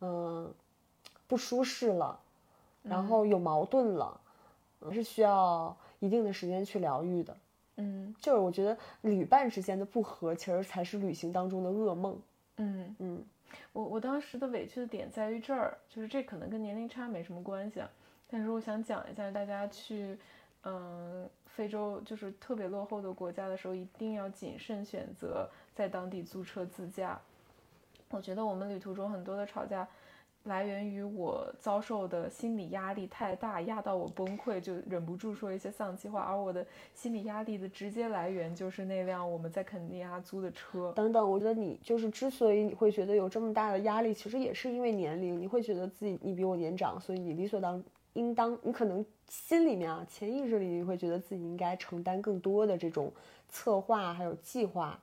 [0.00, 0.52] 嗯，
[1.28, 2.18] 不舒适了，
[2.82, 4.20] 然后有矛盾了，
[4.90, 7.36] 是需要一定的时间去疗愈的。
[7.76, 12.20] 嗯，就是我觉得旅伴之间的不和，其实才是旅行当中的噩梦。
[12.56, 13.24] 嗯嗯，
[13.72, 17.88] 我我当时的委屈的点在于这儿，就是这可能跟年龄差没什么关系啊。
[18.28, 20.18] 但是我想讲一下，大家去，
[20.64, 27.20] 嗯，非洲就是特别落后的国家的时候，一定要谨慎选择在当地租车自驾。
[28.10, 29.86] 我觉得我们旅途中很多的吵架，
[30.44, 36.20] 来源于我遭受的心理压力太大，压到我崩溃，就忍不住说一些丧气话。
[36.22, 40.92] 而我的心理压力的直接来源就是那辆我们在肯尼亚租的车。
[40.96, 47.82] 等等，我觉得你就是之所以你会觉得有这么大的压力，其实也是因为年龄，你会觉得自己你比我年长，所以你理所当。
[48.14, 53.12] 应当，你可能心里面啊，潜意识里你会觉得自己应该承担更多的这种
[53.48, 54.98] 策划还有计划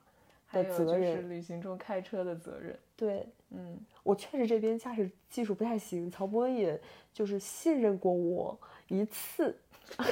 [0.52, 2.78] 的责任，旅行中开车的责任。
[2.96, 6.80] 对，嗯，我确实这边驾驶技术不太行，曹博恩也
[7.12, 9.54] 就是信任过我一次，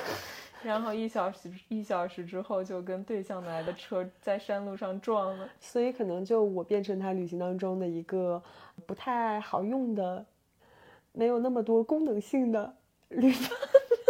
[0.62, 8.42] 然后一小时 一小时之后就跟对向来的车在山路上撞了，所以可能就我变成他旅行当中的一个
[8.86, 10.26] 不太好用的，
[11.12, 12.74] 没有那么多功能性的。
[13.10, 13.50] 旅伴，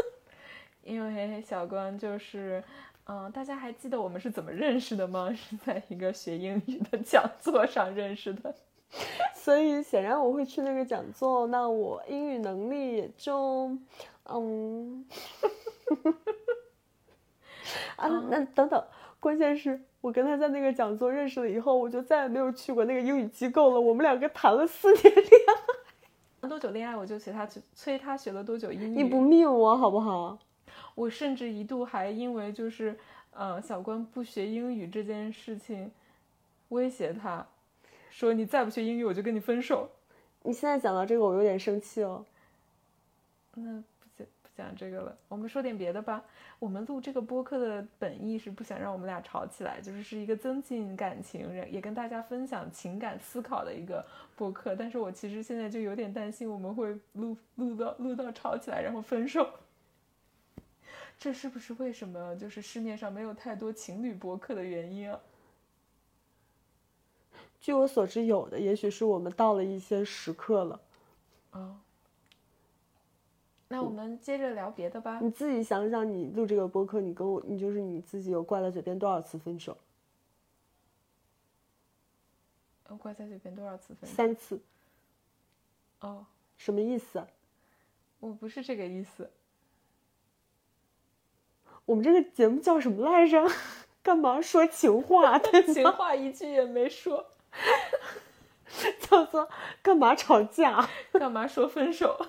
[0.85, 2.63] 因为小关就是，
[3.07, 5.33] 嗯，大家还记得我们是怎么认识的吗？
[5.35, 8.55] 是在一个学英语的讲座上认识的，
[9.35, 13.77] 所以显然我会去那个讲座，那我英语能力也就，
[14.29, 15.05] 嗯，
[17.97, 18.85] 啊，那等等，
[19.19, 23.81] 关键是我跟他在那个讲座认识了以后，我就再也没有去过那个英语机构了。
[23.81, 25.80] 我们两个谈了四年恋爱。
[26.49, 29.03] 多久恋爱我就 催他去催他学了多久英语。
[29.03, 30.39] 你不命我好不好？
[30.95, 32.99] 我甚至一度还因为就是，
[33.33, 35.91] 呃，小关不学英语这件事情，
[36.71, 37.47] 威胁他，
[38.11, 39.89] 说你再不学英语我就跟你分手。
[40.43, 42.25] 你现在讲到这个我有点生气哦。
[43.55, 43.83] 那。
[44.61, 46.23] 讲这个了，我们说点别的吧。
[46.59, 54.05] 我们录这个播客的本意是不想让我们俩吵起来，就是是一个增进感情，也跟大家分享情感思考的一个
[54.37, 54.77] 播客。
[54.77, 59.49] 但是我其实现在就有点担心，我们会录录到录到吵起来，然后分手。
[61.19, 65.19] 这是不是为什么就是市面上没有太多情侣播客的原因啊？
[67.61, 70.81] 据我所知，有的，也许是我们到了一些时刻了。
[71.51, 71.81] 啊。
[73.73, 75.21] 那我们接着聊别的吧。
[75.23, 79.77] 你自己想想，你录这个播客，你跟我，你就是你自己有挂在嘴边多少次分手？
[82.89, 84.17] 我挂在嘴边多少次分手？
[84.17, 84.61] 三次，
[86.01, 86.27] 哦，
[86.59, 87.25] 什么意思？
[88.19, 89.31] 我不是这个意思。
[91.85, 93.47] 我们这个节目叫什么来着？
[94.03, 95.39] 干嘛说情话？
[95.39, 95.89] 对情？
[95.93, 97.25] 话一句也没说，
[98.99, 99.49] 叫做
[99.81, 100.89] 干嘛吵架？
[101.13, 102.27] 干嘛说分手？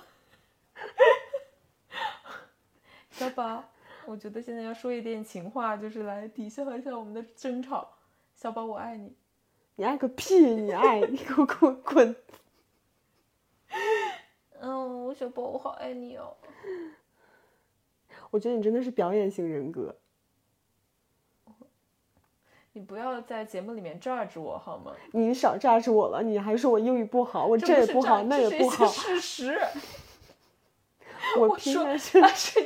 [3.11, 3.63] 小宝，
[4.05, 7.87] 我觉得现在要说一点情话，就是来抵消一下我们的争吵。
[8.35, 9.13] 小宝，我爱你。
[9.75, 10.35] 你爱个屁！
[10.35, 12.15] 你爱你给我滚滚！
[14.59, 16.35] 嗯，我小宝，我好爱你哦。
[18.29, 19.95] 我觉得你真的是表演型人格。
[22.73, 24.93] 你不要在节目里面 judge 我好吗？
[25.11, 28.87] 你少炸着我了，你还说我英语不好，我这也不不好，那也不好。
[28.87, 29.59] 事实。
[31.37, 32.59] 我我说凭啥是他是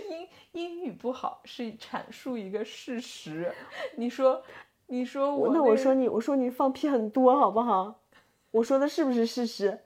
[0.56, 3.54] 英英语不好，是阐述一个事实。
[3.96, 4.42] 你说，
[4.88, 8.00] 你说我我那我说你，我说你放屁很多，好不好？
[8.52, 9.80] 我说的是不是事实？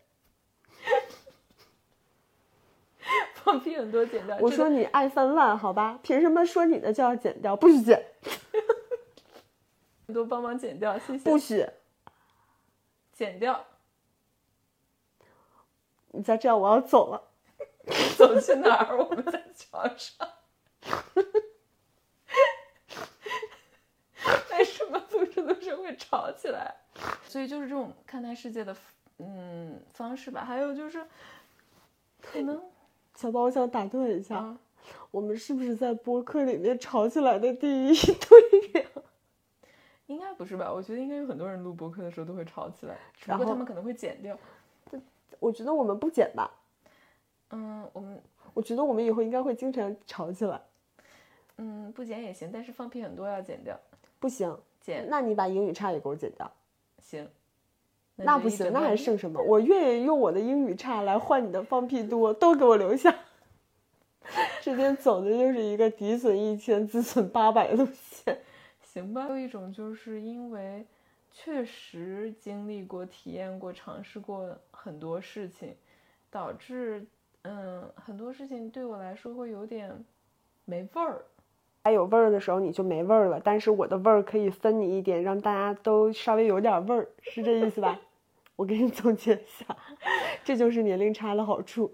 [3.33, 4.37] 放屁很多剪掉。
[4.39, 5.99] 我说你爱泛滥，好吧？
[6.03, 7.55] 凭什么说你的就要剪掉？
[7.55, 8.05] 不许剪，
[10.05, 11.29] 很 多帮忙剪掉，谢谢。
[11.29, 11.67] 不许！
[13.11, 13.65] 剪掉，
[16.11, 17.23] 你再这样，我要走了。
[18.15, 18.95] 走去哪儿？
[18.95, 20.29] 我们在床上。
[24.51, 26.75] 为什么录着录着会吵起来？
[27.27, 28.75] 所以就是这种看待世界的
[29.19, 30.43] 嗯方式吧。
[30.43, 31.05] 还有就是，
[32.21, 32.61] 可能
[33.15, 34.57] 小宝，我想打断一下，啊，
[35.11, 38.89] 我们是不是在播客里面吵起来的第一对呀？
[40.07, 40.71] 应该不是吧？
[40.73, 44.37] 我觉得应该有很多人录播客的时候都会吵起来，只不然后过他们可能会剪掉。
[45.39, 46.51] 我觉得我们不剪吧，
[47.51, 48.21] 嗯，我们
[48.53, 50.61] 我觉得我们以后应该会经常吵起来。
[51.61, 53.77] 嗯不剪也行，但是放屁很多要剪掉。
[54.17, 56.49] 不行，剪那你把英语差也给我剪掉。
[57.01, 57.29] 行，
[58.15, 59.41] 那不行，那还剩什么？
[59.41, 63.13] 我愿意用我的英语差来换你的放屁多，都给我留下。
[64.61, 68.39] 这边走的就是一个敌损一千，自损八百的路线。
[68.81, 69.23] 行吧。
[69.23, 70.85] 还有一种就是因为
[71.31, 75.75] 确实经历过、体验过、尝试过很多事情，
[76.29, 77.05] 导致
[77.41, 80.05] 嗯很多事情对我来说会有点
[80.65, 81.23] 没味儿。
[81.89, 87.99] 还有味儿的时候你就没味儿了，但是我的味儿可以分你一点，让大家都稍微有点味儿，是这意思吧？
[88.55, 89.75] 我给你总结一下，
[90.43, 91.91] 这就是年龄差的好处，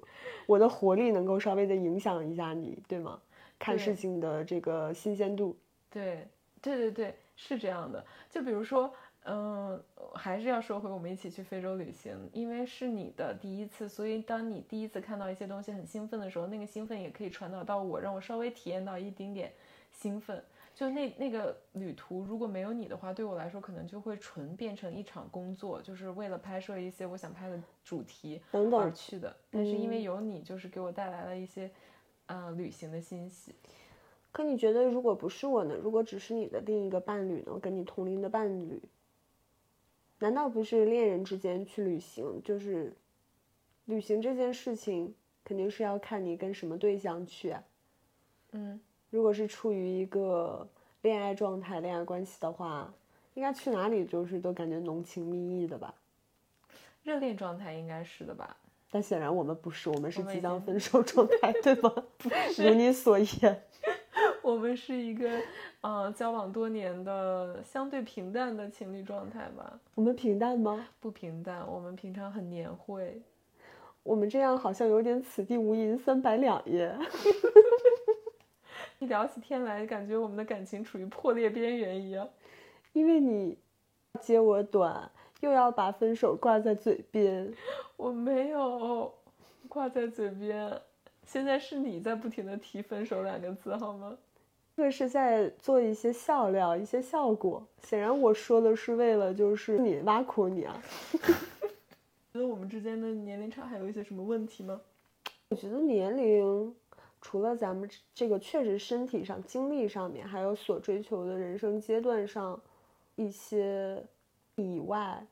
[0.48, 3.18] 我的活力能够稍微的影响一下你，对吗？
[3.58, 5.56] 看事情的这个新鲜度。
[5.90, 6.28] 对，
[6.62, 8.06] 对对对，是这样的。
[8.30, 9.82] 就比如说，嗯，
[10.14, 19.54] 还是要说回我们一起去非洲旅行，因为是你的第一次，所以当你第一次看到一些东西很兴奋的时候，那个兴奋也可以传导到我，让我稍微体验到一丁点
[19.96, 20.44] 兴奋。
[20.74, 29.34] 就那那个旅途，如果没有你的话，对我来说可能就会纯变成一场工作，就是为了拍摄一些我想拍的主题等等，而去的。
[29.50, 31.72] 但是因为嗯有你，就是给我带来了一些，
[32.26, 33.56] 呃，旅行的欣喜。
[34.34, 35.74] 可你觉得如果不是我呢？
[35.76, 37.58] 如果只是你的另一个伴侣呢？
[37.58, 38.82] 跟你同龄的伴侣，
[40.20, 42.42] 难道不是恋人之间去旅行？
[42.44, 42.94] 就是
[43.86, 47.64] 旅行这件事情，肯定是要看你跟什么对象去啊。
[48.52, 48.82] 嗯，
[49.16, 50.68] 如果是处于一个
[51.04, 52.94] 恋爱状态、恋爱关系的话，
[53.34, 55.94] 应该去哪里就是都感觉浓情蜜意的吧。
[57.02, 58.58] 热恋状态应该是的吧？
[58.92, 61.94] 但显然我们不是，我们是即将分手状态，对吗？
[62.60, 63.64] 如你所言。
[64.44, 65.42] 我们是一个，
[65.80, 70.90] 呃，交往多年的相对平淡的情侣状态吧，我们平淡吗？
[71.00, 71.66] 不平淡。
[71.66, 73.22] 我们平常很年会，
[74.04, 76.94] 我们这样好像有点此地无银三百两耶。
[79.00, 82.28] 一聊起天来，感觉我们的感情处于破裂边缘一样。
[82.94, 83.58] 因为你
[84.22, 87.54] 接我短，又要把分手挂在嘴边。
[87.98, 89.14] 我没有
[89.68, 90.82] 挂在嘴边，
[91.26, 94.18] 现在是你在不停的提分手两个字，好吗？
[94.78, 97.66] 这个是在做一些笑料，一些效果。
[97.84, 100.82] 显然我说的是为了就是你挖苦你啊。
[102.34, 104.82] 觉得我们之间的年龄差还有一些什么问题吗？
[105.50, 106.76] 我觉得年龄
[107.28, 112.62] 除了咱们这个确实身体上、经历上面，还有所追求的人生阶段上
[113.16, 114.06] 一些
[114.54, 115.26] 以外，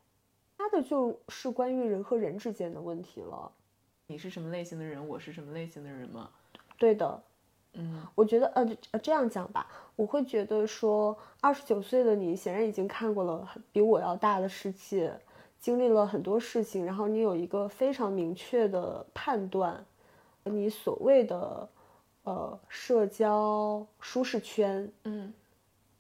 [0.58, 3.52] 他的就是关于人和人之间的问题了。
[4.08, 6.32] 你是什么类型的人，我是什么类型的人吗？
[6.80, 7.22] 对的，
[7.74, 15.16] 嗯我觉得呃呃这样讲吧，我会觉得说，二十九岁的你显然已经看过了比我要大的世界，
[15.60, 19.86] 经历了很多事情，然后你有一个非常明确的判断，
[20.46, 21.70] 你所谓的
[22.24, 24.92] 呃社交舒适圈。
[25.04, 25.34] 嗯。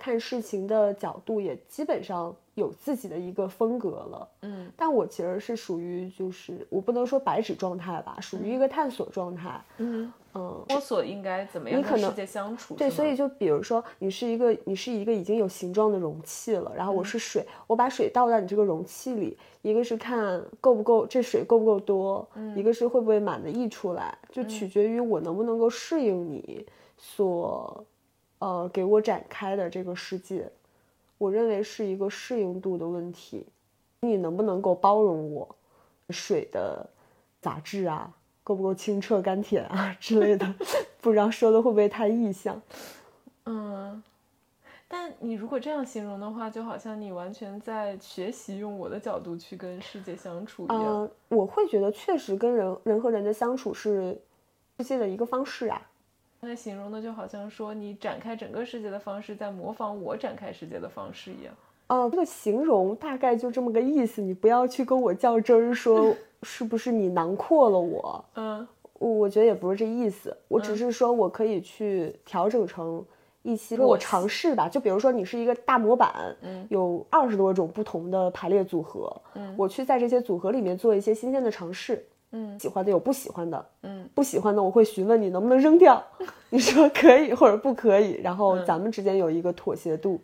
[0.03, 4.27] 看事情的角度也基本上有自己的一个风格了。
[4.41, 9.63] 嗯但我其实是属于就是我不能说白纸状态吧，属于一个探索状态。
[9.77, 12.75] 嗯，嗯，摸索应该怎么样跟世界相处？
[12.75, 22.27] 对，所以就比如说你是一个你是一个已经有形状的容器了，然后我是水，我把水倒到你这个容器里，一个是看够不够这水够不够多，
[22.57, 26.65] 一个是会不会满的溢出来，就取决于我能不能够适应你
[26.97, 27.85] 所
[28.43, 30.51] 呃给我展开的这个世界。
[31.17, 33.45] 我认为是一个适应度的问题，
[34.01, 35.55] 你能不能够包容我
[36.09, 36.85] 水的
[37.39, 38.13] 杂质啊，
[38.43, 40.53] 够不够清澈甘甜啊 之类的，
[40.99, 42.61] 不知道说的会不会太意象？
[43.45, 44.03] 嗯，
[44.89, 50.83] 但你如果这样形容的话，就好像你完全在学习用我的角度去跟世界相处一样。
[50.83, 54.19] 嗯，我会觉得确实跟人人和人的相处是
[54.77, 55.81] 世界的一个方式啊。
[56.43, 61.53] 那形容的就好像说你展开整个世界的方式在模仿我展开世界的方式一样。
[61.87, 68.25] 哦、这个形容大概就这么个意思，你不要去跟我较真儿说 是不是你囊括了我。
[68.35, 68.67] 嗯
[68.99, 73.03] 我我觉得也不是这意思，我只嗯是说我可以去调整成
[73.41, 74.69] 一些我尝试吧。
[74.69, 82.05] 就比如说你是一个大模板，嗯有二十多种不同的排列组合，嗯我去在这些组合里面做一些新鲜的尝试。
[82.33, 82.59] 嗯。
[82.59, 84.07] 喜欢的有不喜欢的，嗯。
[84.13, 86.03] 不喜欢的我会询问你能不能扔掉，
[86.51, 88.65] 你说可以或者不可以，然后嗯。
[88.65, 90.19] 咱们之间有一个妥协度。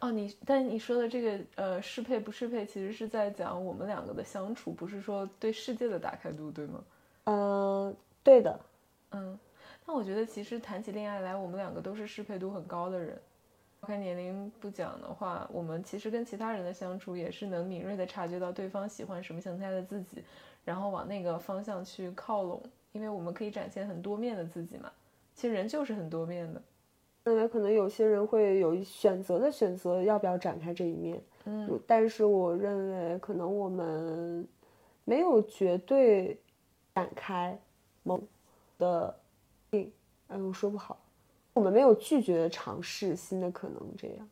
[0.00, 6.80] 哦，你但你说的这个呃适配不适配，其实是在讲我们两个的相处，不是说对世界的打开度，对吗？
[7.24, 7.94] 嗯、
[8.24, 8.58] 对的，
[9.12, 9.38] 嗯，
[9.86, 13.16] 但我觉得其实谈起恋爱来，我们两个都是适配度很高的人。
[13.82, 20.22] 抛开年龄不讲的话，我们其实跟其他人的相处也是能敏锐地察觉到对方喜欢什么形态的自己，
[20.64, 24.90] 然后往那个方向去靠拢，因为我们可以展现很多面的自己嘛。
[25.34, 26.62] 其实人就是很多面的。
[27.24, 34.46] 认为可能有些人会有选择的选择要不要展开这一面，嗯但是我认为可能我们
[35.04, 36.38] 没有绝对
[36.94, 37.58] 展开
[38.02, 38.18] 某
[38.78, 39.14] 的
[39.70, 39.92] 定，
[40.28, 40.98] 嗯，我说不好，
[41.52, 44.28] 我们没有拒绝尝试新的可能，这样。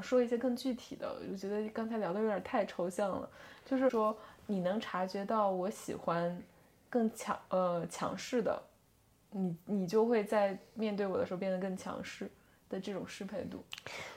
[0.00, 3.28] 说一些更具体的，我觉得刚才聊的有点太抽象了。
[3.66, 4.16] 就是说，
[4.46, 6.36] 你能察觉到我喜欢
[6.88, 8.62] 更强呃强势的，
[9.30, 12.30] 你你就会在面对我的时候变得更强势
[12.68, 13.62] 的这种适配度。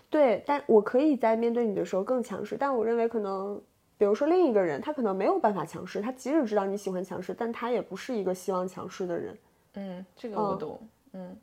[0.10, 3.60] 对，但我可以在面对你的时候更强势，但我认为可能，
[3.98, 9.38] 比如说另一个人，他可能没有办法强势，他即使知道你喜欢强势，但他也不是一个希望强势的人。
[9.74, 10.90] 嗯，这个我嗯懂。
[11.14, 11.38] 嗯，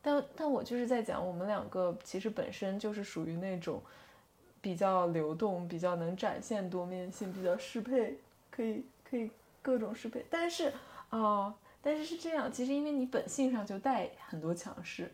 [0.00, 3.82] 但但我就是在讲，我们两个其实本身就是属于那种
[4.60, 8.18] 比较流动、比较能展现多面性、比较适配，
[8.54, 9.30] 可以可以
[9.60, 10.24] 各种适配。
[10.30, 10.72] 但是
[11.10, 11.52] 哦，
[11.82, 15.10] 但是是这样，其实因为你本性上就带很多强势，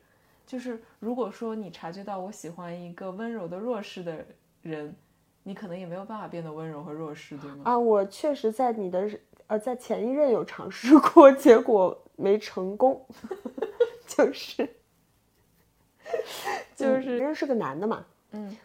[0.47, 4.25] 就是如果说你察觉到我喜欢一个温柔的弱势的
[4.63, 4.95] 人，
[5.43, 7.63] 你可能也没有办法变得温柔和弱势，对吗？
[7.65, 9.09] 啊，我确实在你的
[9.47, 13.07] 呃，在前一任有尝试过， 结果没成功，
[14.07, 14.69] 就是
[16.77, 18.57] 就是人是个男的嘛，嗯，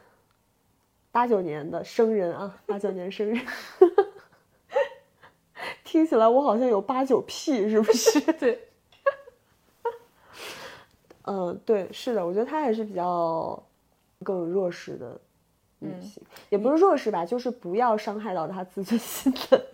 [1.11, 3.45] 八九年的生人啊，八九年生人，
[5.95, 8.19] 听起来我好像有八九屁，是不是？
[8.37, 8.67] 对，
[11.23, 13.57] 嗯，对，是的，我觉得她还是比较
[14.21, 15.17] 更弱势的
[15.79, 19.65] 女嗯性，也不是弱势吧，就是不要伤害到她自尊心的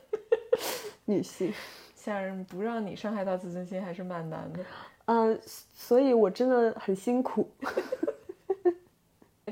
[1.05, 1.51] 女性。
[1.95, 4.59] 想人不让你伤害到自尊心还是蛮难的。
[5.05, 5.39] 嗯，
[5.73, 7.49] 所以我真的很辛苦。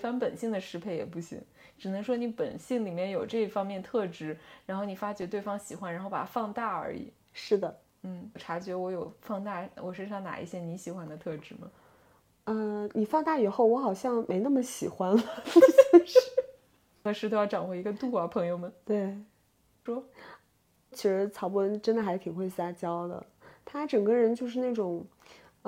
[0.10, 1.40] 违反本性的适配也不行，
[1.78, 4.36] 只能说你本性里面有这方面特质，
[4.66, 7.14] 然后你发觉对方喜欢，然后把它放大而已。
[7.32, 11.70] 是的，嗯，察觉我有放大我身上哪一些你喜欢的特质吗？
[12.46, 15.22] 嗯，你放大以后，我好像没那么喜欢了。
[16.04, 16.20] 是
[17.04, 18.74] 凡事都要掌握一个度啊，朋友们。
[18.84, 19.16] 对，
[19.86, 20.04] 说，
[20.92, 23.24] 其实曹博文真的还挺会撒娇的，
[23.64, 25.06] 他整个人就是那种，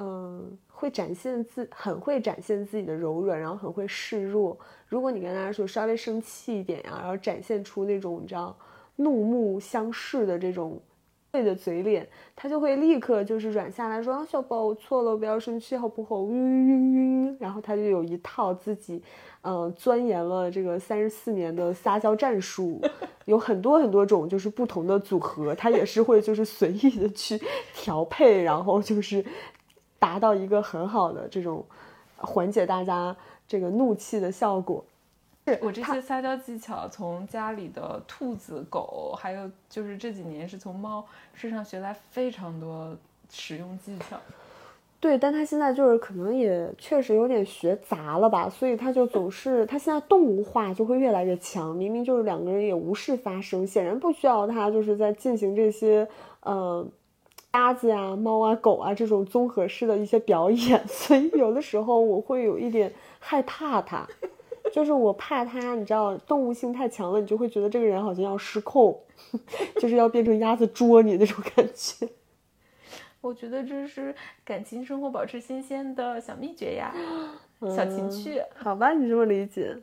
[0.03, 4.57] 嗯，会展现自，很会展现自己的柔软，然后很会示弱。
[4.87, 8.57] 如果你跟他说稍微生气一点呀、然后展现出那种你知道
[8.95, 10.81] 怒目相视的这种
[11.31, 19.03] 对的嘴脸，他就会立刻就是软下来说：“啊，小宝，我错了，不要生气，好不好？”晕晕晕，然后他就有一套自己，
[19.43, 22.81] 嗯、钻研了这个三十四年的撒娇战术，
[23.25, 27.39] 有很多很多种就是不同的组合，他也是会就是随意的去
[27.73, 29.23] 调配，然后就是
[30.01, 31.63] 达到一个很好的这种
[32.17, 33.15] 缓解大家
[33.47, 34.83] 这个怒气的效果。
[35.47, 42.95] 是我这些撒娇技巧从家里的兔子、狗，还有就是这几年是从猫身上学来非常多
[43.29, 44.17] 使用技巧。
[44.99, 51.75] 对，但他现在就是可能也确实有点学杂了吧，所以他就总是他现在动物化就会越来越强。
[51.75, 56.07] 明明就是两个人也无事发生，显然不需要他就是在进行这些
[56.41, 56.85] 呃
[57.53, 64.07] 鸭子啊、猫啊、狗啊这种综合式的一些表演， 所以有的时候我会有一点害怕它，
[64.71, 68.97] 就是我怕它，你知道动物性太强了，你就会觉得这个人好像要失控，
[69.79, 72.07] 就是要变成鸭子捉你那种感觉。
[73.19, 76.91] 我觉得这是感情生活保持新鲜的小秘诀呀，
[77.59, 78.41] 小情趣。
[78.55, 79.77] 好吧，你这么理解。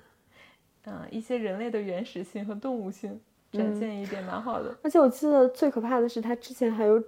[0.87, 3.21] 嗯，一些人类的原始性和动物性
[3.53, 4.75] 展现一点，蛮好的。
[4.83, 7.01] 而且我记得最可怕的是，他之前还有，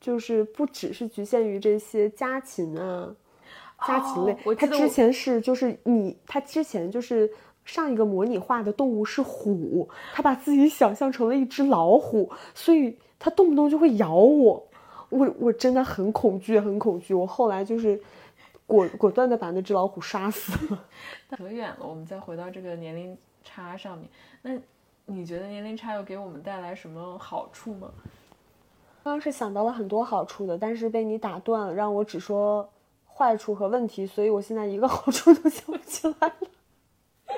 [0.00, 3.14] 就是不只是局限于这些家禽啊，
[3.86, 4.36] 家禽类。
[4.54, 7.30] 他之前是就是你，它之前就是
[7.64, 14.68] 上一个模拟画的动物是虎，它把自己想象成了一只老虎，所以它动不动就会咬我。
[15.08, 17.14] 我我真的很恐惧，很恐惧。
[17.14, 18.00] 我后来就是
[18.66, 20.84] 果果断的把那只老虎杀死了。
[21.36, 24.08] 扯远了，我们再回到这个年龄差上面。
[24.42, 24.58] 那
[25.06, 27.88] 你觉得年龄差又给我们带来什么好处吗？
[29.06, 32.68] 刚刚是想到了很多好处的，但是被你打断了，让我只说
[33.06, 37.36] 坏处和问题，所以我现在一个好处都想不起来了。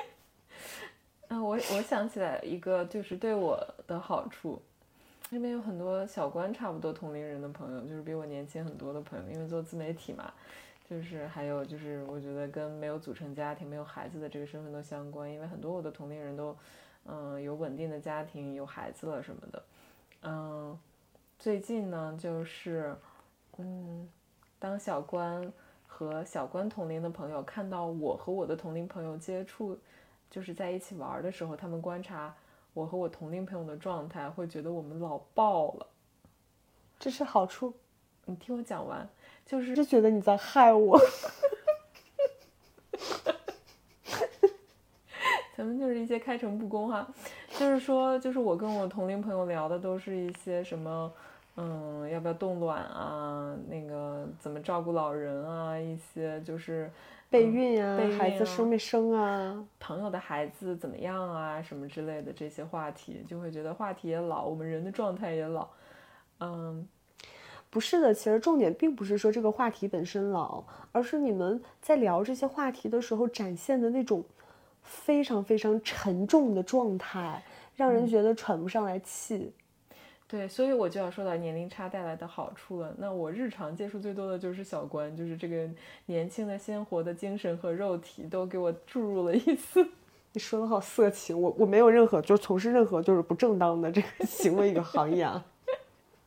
[1.27, 4.59] 啊， 我我想起来一个，就是对我的好处。
[5.29, 10.33] 那边有很多小关差不多同龄人的朋友，就是比我年轻很多的朋友，因为做自媒体嘛，
[10.89, 16.57] 就是还有就是我觉得跟没有组成家庭、没有孩子的这个身份都相关，因为很多我的同龄人都，
[17.05, 19.63] 嗯，有稳定的家庭、有孩子了什么的，
[20.23, 20.75] 嗯，
[21.39, 22.93] 最近呢，就是，
[23.57, 24.09] 嗯，
[24.59, 25.49] 当小关
[25.87, 29.79] 和小关同龄的朋友看到我和我的同龄朋友接触，
[30.29, 32.35] 就是在一起玩的时候，他们观察。
[32.73, 35.87] 我和我同龄朋友的状态会觉得我们老爆了，
[36.99, 37.73] 这是好处。
[38.25, 39.07] 你听我讲完，
[39.45, 40.99] 就是就觉得你在害我。
[45.55, 47.07] 咱们就是一些开诚布公哈，
[47.57, 51.11] 就是说，就是我跟我同龄朋友聊的都是一些什么，
[51.59, 56.89] 嗯，要不要冻卵啊，那个怎么照顾老人啊，一些就是。
[57.31, 59.63] 备孕啊，孩子生没生啊？
[59.79, 61.61] 朋友的孩子怎么样啊？
[61.61, 65.67] 什么之类的这些话题，就会觉得话题也老，我们人的状态也老。
[66.39, 66.87] 嗯，
[67.69, 74.23] 不是的，其实重点并不是说这个话题本身老，而是你们在聊这些话题的时候展现的那种
[74.81, 77.43] 非常非常沉重的状态，
[77.75, 79.53] 让人觉得喘不上来气。
[80.31, 82.93] 对，所以我就要说到年龄差带来的好处了。
[82.99, 85.67] 那我日常接触最多的就是小关，就是这个
[86.05, 89.83] 年轻的鲜活的精神和肉体都给我注入了一丝。
[90.33, 95.43] 你说的好色情，我我没有任何就从事任何就是不正当的这个 行为一个行业啊，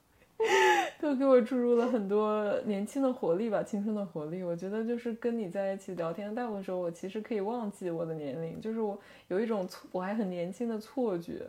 [1.00, 4.42] 都给我注入了很多年轻的活力吧，青春的活力。
[4.42, 8.98] 我觉得就是跟你在一起聊天，大部分时候我其实可以忘记我的年龄，就是我
[9.28, 11.46] 有一种错我还很年轻的错觉，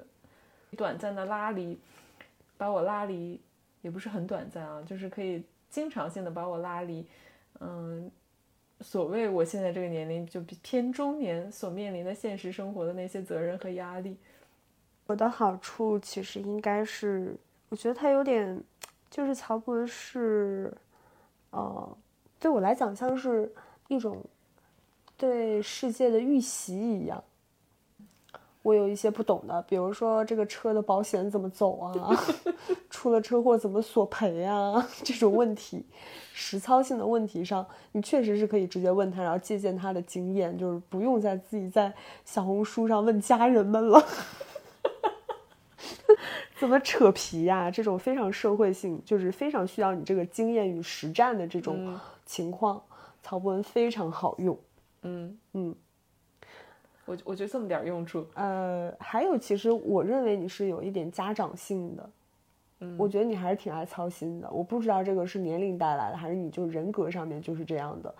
[0.78, 1.76] 短暂的拉离。
[2.58, 3.39] 把我拉离，
[3.82, 7.06] 也不是很短暂啊，就是可以经常性的把我拉离，
[7.60, 8.12] 嗯，
[8.82, 14.18] 所谓我现在这个年龄就比偏中年所面临的现实生活的那些责任和压力。
[15.06, 17.36] 我的好处其实应该是，
[17.70, 18.64] 我觉得他有点，
[19.10, 20.74] 就是曹博士，
[21.49, 21.97] 呃，
[22.39, 23.51] 对我来讲像是
[23.89, 24.24] 一种
[25.18, 27.22] 对世界的预习一样。
[28.64, 31.93] 我有一些不懂的，比如说这个车的保险怎么走啊，
[32.89, 35.86] 出了车祸怎么索赔啊，这种问题，
[36.34, 41.93] 实操性的问题上，你确实是可以直接问他，然后借鉴他的经验，就是不用再自己在
[42.24, 44.01] 小红书上问家人们了。
[46.57, 47.70] 怎么扯皮呀？
[47.70, 52.82] 这种非常社会性，就是非常需要你这个经验与实战的这种情况，
[53.22, 54.57] 曹博文非常好用。
[55.01, 55.76] 嗯嗯。
[57.06, 62.10] 我我觉得这么点用处，呃，还有，其实我认为你是有一点家长性的，
[62.80, 64.49] 嗯，我觉得你还是挺爱操心的。
[64.49, 68.16] 我不知道这个是年龄带来的，还是你就人格上面就是这样的。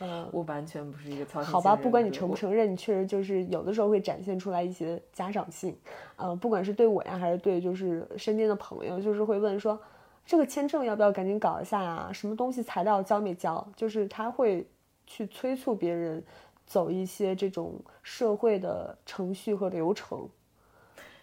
[0.00, 1.52] 嗯，我完全不是一个操心。
[1.52, 5.76] 好吧，不管你承不承认，你确实就是有的时候会展现出来一些家长性，
[6.16, 9.78] 呃，不管是对我呀，还是对就是身边的朋友，就是会问说，
[10.24, 12.10] 这个签证要不要赶紧搞一下啊？
[12.10, 13.64] 什么东西材料交没交？
[13.76, 14.66] 就是他会
[15.06, 16.24] 去催促别人。
[16.72, 20.26] 走一些这种社会的程序和流程，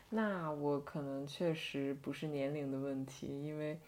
[0.10, 3.80] 那我可能确实不是年龄的问题，因为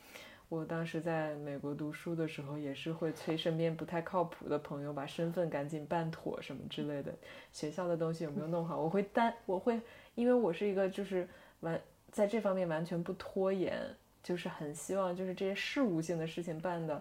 [0.50, 7.14] 我当时在美国读书的时候，也是会催身边不太靠谱的朋友把身份赶紧办妥什么之类的，
[7.54, 9.80] 学校的东西有没有弄好，我会担，我会，
[10.16, 13.80] 因为我是一个就是完在这方面完全不拖延，
[14.24, 17.00] 就是很希望就是这些事务性的事情办的。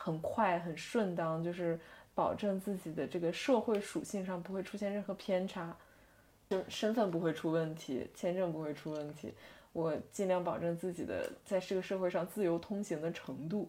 [0.00, 1.78] 很快、很顺当，就是
[2.18, 5.76] 保证自己的这个社会属性上不会出现任何偏差，
[6.50, 9.32] 就身份不会出问题，签证不会出问题，
[9.72, 13.68] 我尽量保证自己的在这个社会上自由通行的程度。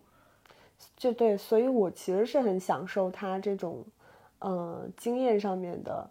[0.98, 3.86] 就对，所以我其实是很享受他这种，
[4.40, 6.10] 呃，经验上面的，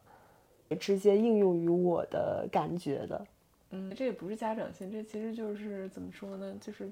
[0.78, 3.26] 直接应用于我的感觉的。
[3.70, 6.56] 嗯，这也不是家长性，这其实就是怎么说呢？
[6.60, 6.88] 就是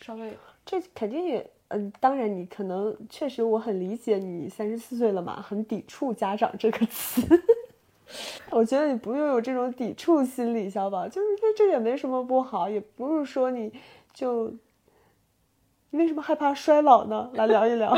[0.00, 7.22] 稍微这肯定也，嗯，当然你可能确实我很理解你三十四岁了嘛，很抵触家长这个词。
[8.50, 13.72] 我觉得你不用有这种抵触心理，小宝，就是这这也没什么不好，也不是说你
[14.12, 14.52] 就。
[15.90, 17.30] 你为什么害怕衰老呢？
[17.34, 17.96] 来聊一聊。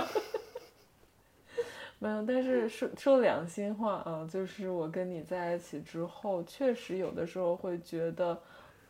[1.98, 8.40] 没有，但是说说良心话啊，就是我跟你在一起之后，确实有的时候会觉得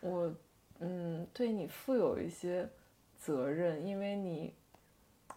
[0.01, 0.31] 我，
[0.79, 2.69] 嗯，对你负有一些
[3.19, 4.53] 责任，因为你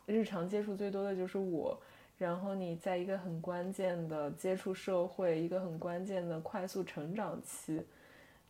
[0.07, 1.79] 日常接触最多的就是我，
[2.17, 7.83] 然后你在一个很关键的接触社会，一个很关键的快速成长期，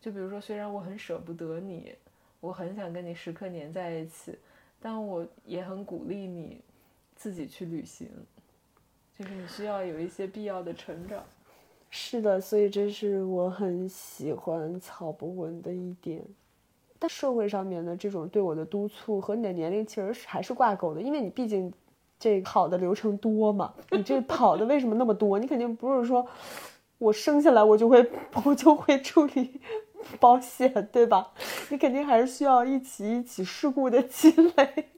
[0.01, 1.95] 就比如说，虽然我很舍不得你，
[2.41, 4.39] 我很想跟你时刻黏在一起。
[4.85, 6.61] 但我也很鼓励你
[7.15, 8.09] 自己去旅行，
[9.17, 11.25] 就是你需要有一些必要的成长。
[11.89, 16.21] 是的，所以这是我很喜欢草博文的一点。
[17.03, 21.73] 但社会上面的这种对我的督促和你的年龄其实是还是挂钩的，因为你毕竟
[22.17, 23.75] 这跑的流程多嘛。
[23.91, 25.37] 你这跑的为什么那么多？
[25.41, 26.25] 你肯定不是说
[26.99, 28.09] 我生下来我就会
[28.45, 29.61] 我就会处理。
[30.19, 31.33] 保险对吧？
[31.71, 34.89] 你肯定还是需要一起一起事故的积累，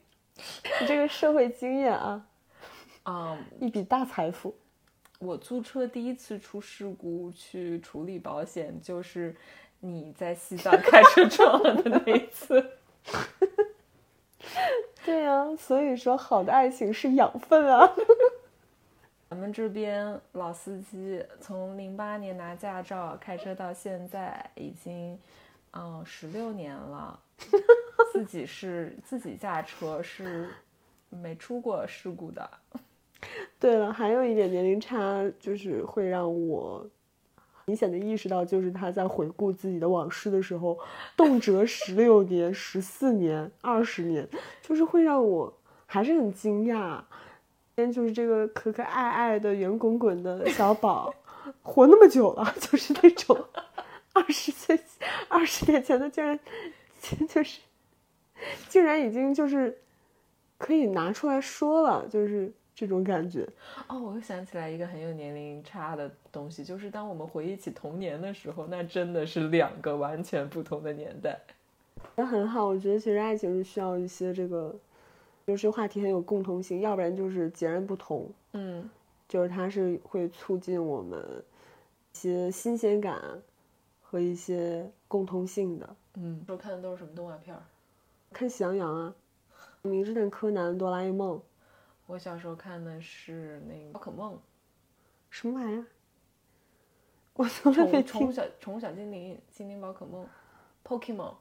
[0.81, 2.25] 你这个社会经验啊，
[3.03, 4.55] 啊，一笔大财富。
[5.19, 9.35] 我租车第一次出事故去处理保险，就是
[9.93, 12.71] 你在西藏开车撞了的那一次。
[15.05, 17.89] 对呀，所以说好的爱情是养分啊。
[19.29, 25.19] 咱们这边老司机从零八年拿驾照开车到现在已经，
[25.73, 27.19] 嗯，十六年了，
[28.13, 30.49] 自己是自己驾车是
[31.09, 32.49] 没出过事故的。
[33.59, 36.87] 对了，还有一点年龄差，就是会让我
[37.67, 40.77] 明显的意识到，就是他在回顾自己的往事的时候，
[41.17, 44.27] 动辄十六年、十四年、二十年，
[44.61, 45.51] 就是会让我
[45.87, 47.01] 还是很惊讶。
[47.75, 51.13] 天就是这个可可爱爱的圆滚滚的小宝，
[51.61, 53.37] 活那么久了，就是那种
[54.13, 54.79] 二十岁、
[55.27, 56.39] 二十年前的，竟然
[57.27, 57.59] 就是
[58.69, 59.77] 竟然已经就是
[60.57, 63.47] 可以拿出来说了，就是这种感觉。
[63.87, 71.39] 哦，我又想起来一个很有年龄差的东西，就是当我们回忆起童年的时候，那真的是两个完全不同的年代。
[72.15, 74.75] 那很好，我觉得其实爱情是需要一些这个。
[75.47, 78.27] 就是话题很有共同性，要不然就是截然不同。
[78.53, 78.89] 嗯，
[79.29, 81.23] 就是它是会促进我们
[82.11, 83.21] 一些新鲜感
[84.01, 85.95] 和一些共通性的。
[86.15, 87.61] 嗯，说看的都是什么动画片儿？
[88.33, 89.13] 看《喜羊羊》啊，
[89.87, 91.37] 《名侦探柯南》《哆啦 A 梦》。
[92.05, 94.33] 我小时候看的是那个《宝可梦》。
[95.29, 95.85] 什么玩意儿？
[97.33, 98.05] 我从来没听。
[98.05, 100.25] 宠物小宠物小精灵，精灵宝可梦
[100.83, 101.33] ，Pokemon。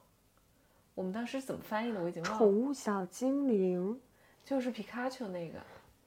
[0.94, 2.02] 我们当时怎么翻译的？
[2.02, 2.38] 我已经忘了。
[2.38, 4.00] 宠物小精灵，
[4.44, 5.58] 就是皮卡丘那个。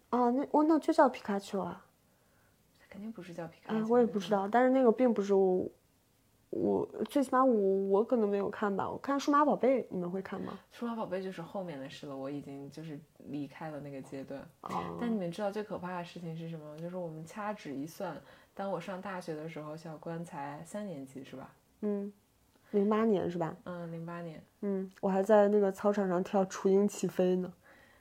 [0.10, 1.86] 哦，那我那就叫皮卡丘啊。
[2.90, 3.80] 肯定不是叫皮卡丘。
[3.80, 5.70] 哎，我也不知道，但是那个并不是我，
[6.50, 7.54] 我最起码我
[8.00, 8.90] 我可能没有看吧。
[8.90, 10.58] 我看数码宝贝，你们会看吗？
[10.72, 14.42] 数码宝贝就是后面的事了，我已经就是离开了那个阶段。
[14.62, 14.98] 哦。
[15.00, 16.78] 但你们知道最可怕的事情是什么？
[16.78, 18.16] 就是我们掐指一算，
[18.54, 21.54] 当我上大学的时候，小关才三年级，是吧？
[21.82, 22.12] 嗯。
[22.72, 23.56] 零八年是吧？
[23.64, 24.44] 嗯，零八年。
[24.60, 27.54] 嗯，我还在那个操场上跳雏鹰起飞呢。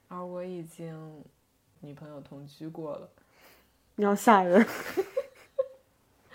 [0.08, 1.22] 而我已经
[1.78, 3.08] 女朋友同居过了。
[3.94, 4.66] 你要吓人。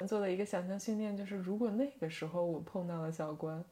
[0.06, 3.64] 做了一个想象训练，就是如果那个时候我碰到了小关，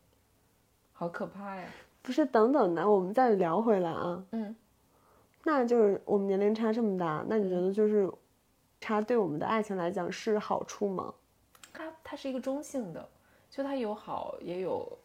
[0.93, 1.67] 好可怕呀！
[2.01, 4.23] 不是，等等的，我们再聊回来啊。
[4.32, 4.55] 嗯。
[5.43, 8.11] 那就是我们年龄差这么大，那你觉得就是
[8.82, 11.13] 差对我们的爱情来讲是好处吗？
[11.73, 13.07] 它它是一个中性的。
[13.49, 14.97] 就它有好也有，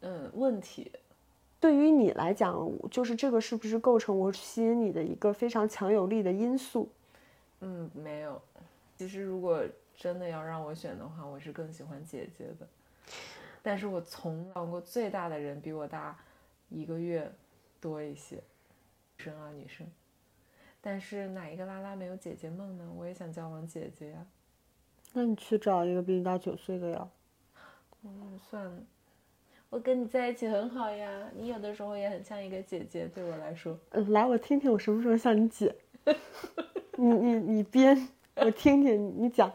[0.00, 0.92] 嗯，问题。
[1.58, 6.88] 对于你来讲，就是这个是不是构成我吸引你的一个非常强有力的因素？
[7.60, 8.40] 嗯，没有。
[8.96, 9.64] 其实如果
[9.96, 12.68] 真的要让我选的话，我是更喜欢姐姐的。
[13.62, 16.16] 但是我从交往过最大的人比我大
[16.68, 17.32] 一个月
[17.80, 19.86] 多一些，女生啊女生。
[20.80, 22.92] 但是哪一个拉拉没有姐姐梦呢？
[22.96, 24.24] 我也想交往姐姐呀。
[25.14, 27.08] 那你去找一个比你大九岁的呀。
[28.04, 28.82] 嗯，算了，
[29.70, 33.76] 我跟你在一起很好呀，你有的时候也很像一个姐姐，对我来说。
[33.90, 35.74] 嗯，来，我听听，我什么时候像你姐？
[36.96, 39.52] 你你你编，我听听，你讲。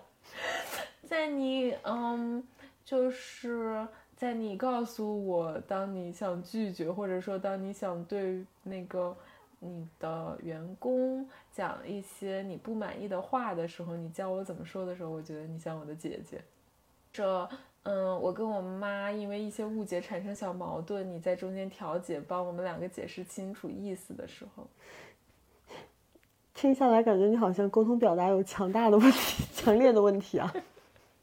[1.12, 2.42] 在你嗯，
[2.86, 3.86] 就是
[4.16, 9.14] 在你告诉我，当你想拒绝，或者说当你想对那个
[9.60, 16.42] 你的员工讲一些你不满意的话的时候，你教我怎么说的时候，我觉得你像我的姐姐。
[17.12, 17.50] 这
[17.84, 24.66] 嗯，我跟我妈因为一些误解产生小矛盾，你在中间调解，帮我们两个解释清楚意思的时候，
[26.54, 30.54] 听下来感觉你好像沟通表达有强大的问题，强烈的问题啊。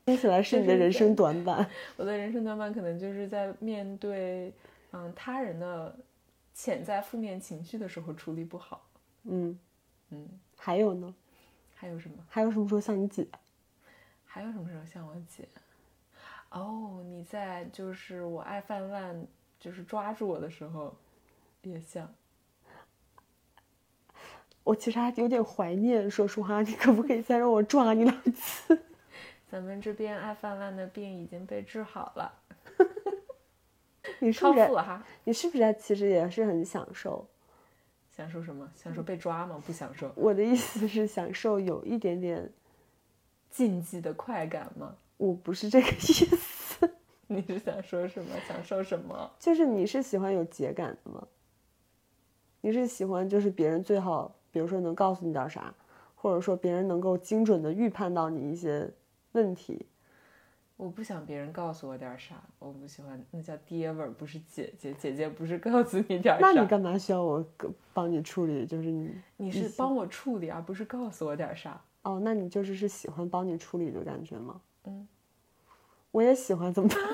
[0.08, 1.68] 听起来是你的人生短板。
[1.98, 4.50] 我的人生短板可能就是在面对
[4.90, 5.94] 嗯他人的
[6.54, 8.88] 潜在负面情绪的时候处理不好。
[9.24, 9.58] 嗯
[10.08, 11.14] 嗯，还有呢？
[11.74, 12.16] 还有什么？
[12.26, 13.26] 还有什么时候像你姐？
[14.24, 15.46] 还有什么时候像我姐？
[16.48, 19.26] 哦，你在就是我爱泛滥，
[19.60, 20.96] 就是抓住我的时候，
[21.60, 22.10] 也像。
[24.64, 28.86] 我其实还有点怀念，说实话，你可不可以再让我抓你两次？
[29.50, 32.32] 咱们这边爱泛滥的病已经被治好了，
[34.20, 34.66] 你是不是？
[34.74, 37.26] 哈，你是不是其实也是很享受？
[38.14, 38.70] 享受什么？
[38.76, 39.62] 享受被抓吗？
[39.66, 40.12] 不享受。
[40.14, 42.52] 我的意思是享受有一点点
[43.50, 44.94] 禁忌的快感吗？
[45.16, 45.96] 我不是这个意
[46.36, 46.90] 思。
[47.26, 48.36] 你是想说什么？
[48.46, 49.30] 享受什么？
[49.38, 51.26] 就是你是喜欢有节感的吗？
[52.60, 55.72] 你是喜欢就是别人最好，比如说能告诉你点啥，
[56.14, 58.90] 或者说别人能够精准的预判到你一些。
[59.38, 59.86] 问题，
[60.76, 66.38] 我不想别人告诉我点啥，我不喜欢那叫爹味儿，不是姐姐，姐姐不是告诉你点啥。
[66.40, 67.44] 那你干嘛需要我
[67.94, 68.66] 帮你处理？
[68.66, 71.80] 就是你，你是帮我处理，而不是告诉我点啥。
[72.02, 74.60] 哦，那你就是是喜欢帮你处理的感觉吗？
[74.84, 75.06] 嗯，
[76.10, 76.98] 我也喜欢，怎么办？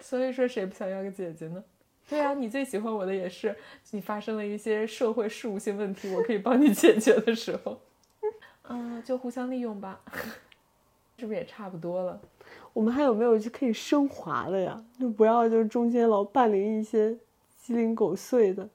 [0.00, 1.64] 所以说，谁不想要个姐姐呢？
[2.08, 3.56] 对啊，你最喜欢我的也是
[3.92, 7.80] 你发生了一些社会事务性问题，我可以帮你解决的时候。
[8.72, 10.00] 嗯，就互相利用吧，
[11.18, 12.20] 是不是也差不多了？
[12.72, 14.82] 我们还有没有就可以升华的呀？
[14.98, 17.16] 就不要就是中间老伴临一些
[17.60, 18.68] 鸡零狗碎的。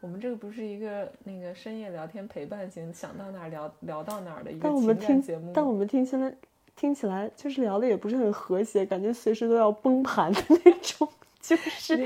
[0.00, 5.50] 我们这个不是一个那个深夜聊天陪伴型，想到哪儿聊聊到哪儿的一个情感节目。
[5.54, 6.34] 但我们听起来
[6.76, 11.08] 听起来就是聊的也不是很和谐，感觉随时都要崩盘的那种。
[11.40, 11.96] 就是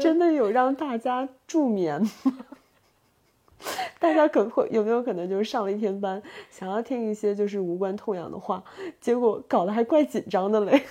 [0.00, 2.32] 真的有让大家助眠吗？
[3.98, 8.62] 大家可会有没有可能就是上了一天班，想要听一些就是无关痛痒的话，
[9.00, 10.82] 结果搞得还怪紧张的嘞？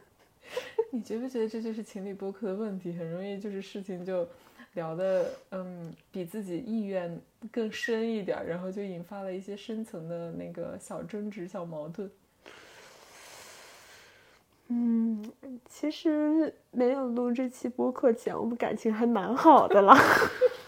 [0.90, 2.92] 你觉不觉得这就是情侣播客的问题？
[2.92, 4.26] 很容易就是事情就
[4.74, 7.20] 聊的嗯比自己意愿
[7.50, 12.10] 更深一点，然后就引发了一些深层的那个小争执、小矛盾。
[14.68, 15.24] 嗯，
[15.68, 19.96] 其实没有录这期播客前，我们感情还蛮好的啦。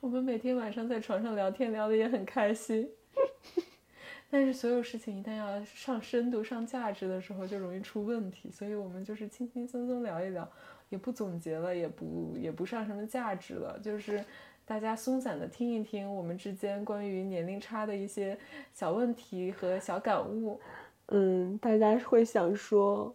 [0.00, 2.88] 我们每天晚上在床上聊天，聊得也很开心。
[4.30, 8.50] 但是所有事情一旦要上深度、上价值的时候，就容易出问题。
[8.50, 10.50] 所以我们就是轻轻松松聊一聊，
[10.88, 14.24] 也不总结了，也不也不上什么价值了，就是
[14.64, 18.38] 大家松散的听一听我们之间关于年龄差的一些
[18.72, 20.58] 小问题和小感悟。
[21.08, 23.14] 嗯，大家会想说。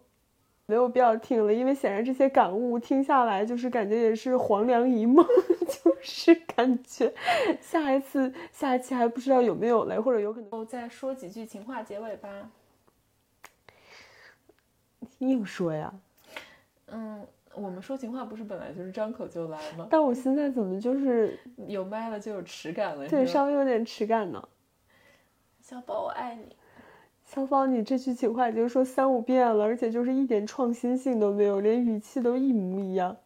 [0.68, 5.24] 没有必要听了，因为显然这些感悟听下来，就是感觉也是黄粱一梦，
[5.84, 7.14] 就是感觉
[7.60, 12.50] 下一次下一期还不知道有没有嘞，或者有可能再说几句情话结尾吧。
[15.18, 15.94] 硬说呀？
[16.86, 19.86] 嗯，我们说情话不是本来就是张口就来吗？
[19.88, 21.38] 但我现在怎么就是
[21.68, 23.08] 有麦了就有耻感了？
[23.08, 24.48] 对，稍微有点耻感呢。
[25.60, 26.56] 小宝，我爱你。
[27.26, 33.16] 小芳，你这句情话已经说三五遍了，而且就是一点创新性都没有，连语气都一模一样。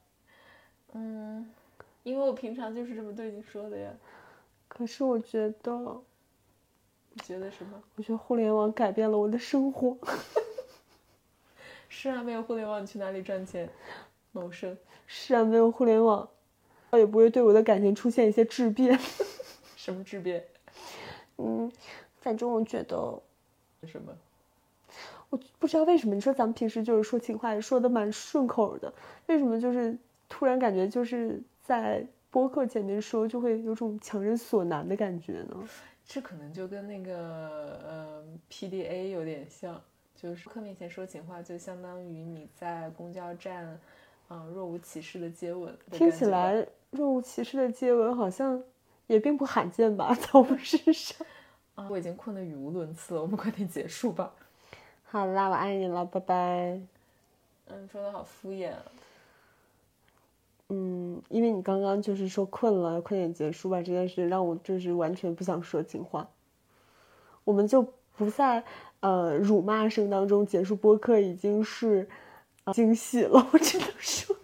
[0.94, 1.48] 嗯，
[2.03, 3.90] 因为我平常就是这么对你说的呀。
[4.68, 6.03] 可是我觉得，
[7.12, 7.80] 你觉得什么？
[7.96, 9.96] 我觉得互联网改变了我的生活。
[11.90, 13.68] 是啊，没有互联网，你去哪里赚钱
[14.32, 14.76] 谋生？
[15.07, 16.26] 是啊，没有互联网，
[16.92, 18.98] 也不会对我的感情出现一些质变。
[19.76, 20.42] 什么质变？
[21.36, 21.70] 嗯，
[22.20, 23.20] 反正我觉得。
[23.87, 24.12] 什么？
[25.31, 26.14] 我不知道为什么。
[26.14, 28.93] 你说咱们平时就是说情话，也说的蛮顺口的，
[29.26, 29.97] 为什么就是
[30.28, 35.57] 突然感觉就是在播客前面说，就会有种强人所难的感觉呢？
[36.05, 39.81] 这可能就跟那个呃 PDA 有点像，
[40.16, 43.78] 就是客面前说情话，就相当于你在公交站，
[44.28, 45.72] 嗯，若无其事的接吻。
[45.93, 48.61] 听起来若无其事的接吻好像
[49.07, 51.24] 也并不罕见吧，在我们身上。
[51.89, 54.33] 我已经困得语无伦次了， 我们快点结束吧。
[55.05, 56.81] 好啦，我爱你了，拜拜。
[57.68, 58.72] 嗯，说的好敷衍。
[60.68, 66.28] 嗯，因为你刚刚就是说困了，快点结束吧这件事，让我就是完全不想说情话。
[67.43, 67.83] 我们就
[68.16, 68.62] 不在
[69.01, 72.09] 呃辱骂声当中结束播客，已经是
[72.72, 74.37] 惊喜了，我只能说。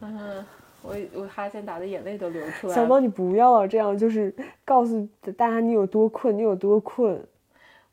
[0.00, 0.46] 嗯，
[0.82, 2.74] 我我哈欠打的眼泪都流出来了。
[2.74, 5.06] 小猫，你不要这样，就是告诉
[5.36, 7.22] 大家你有多困，你有多困。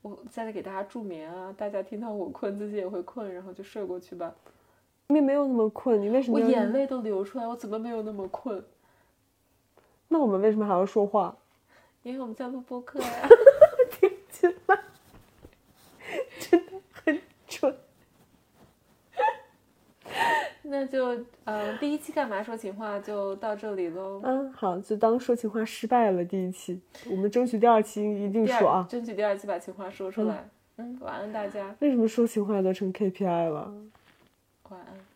[0.01, 4.33] 我在给大家助眠啊，大家听到我困，自己也会困，然后就睡过去吧。
[5.07, 6.39] 你没有那么困，你为什么？
[6.39, 8.63] 我眼泪都流出来，我怎么没有那么困？
[10.07, 11.35] 那我们为什么还要说话？
[12.03, 13.27] 因为我们在录播客呀。
[13.99, 14.79] 听起来
[16.39, 17.75] 真的很蠢。
[20.69, 24.21] 那就嗯，第一期干嘛说情话就到这里喽。
[24.23, 26.23] 嗯，好，就当说情话失败了。
[26.23, 30.47] 第一期，我们争取第二期一定说啊，争取第二期把情话说出来。
[30.75, 31.75] 嗯，晚安大家。
[31.79, 33.73] 为什么说情话都成 KPI 了？
[34.69, 35.06] 晚安。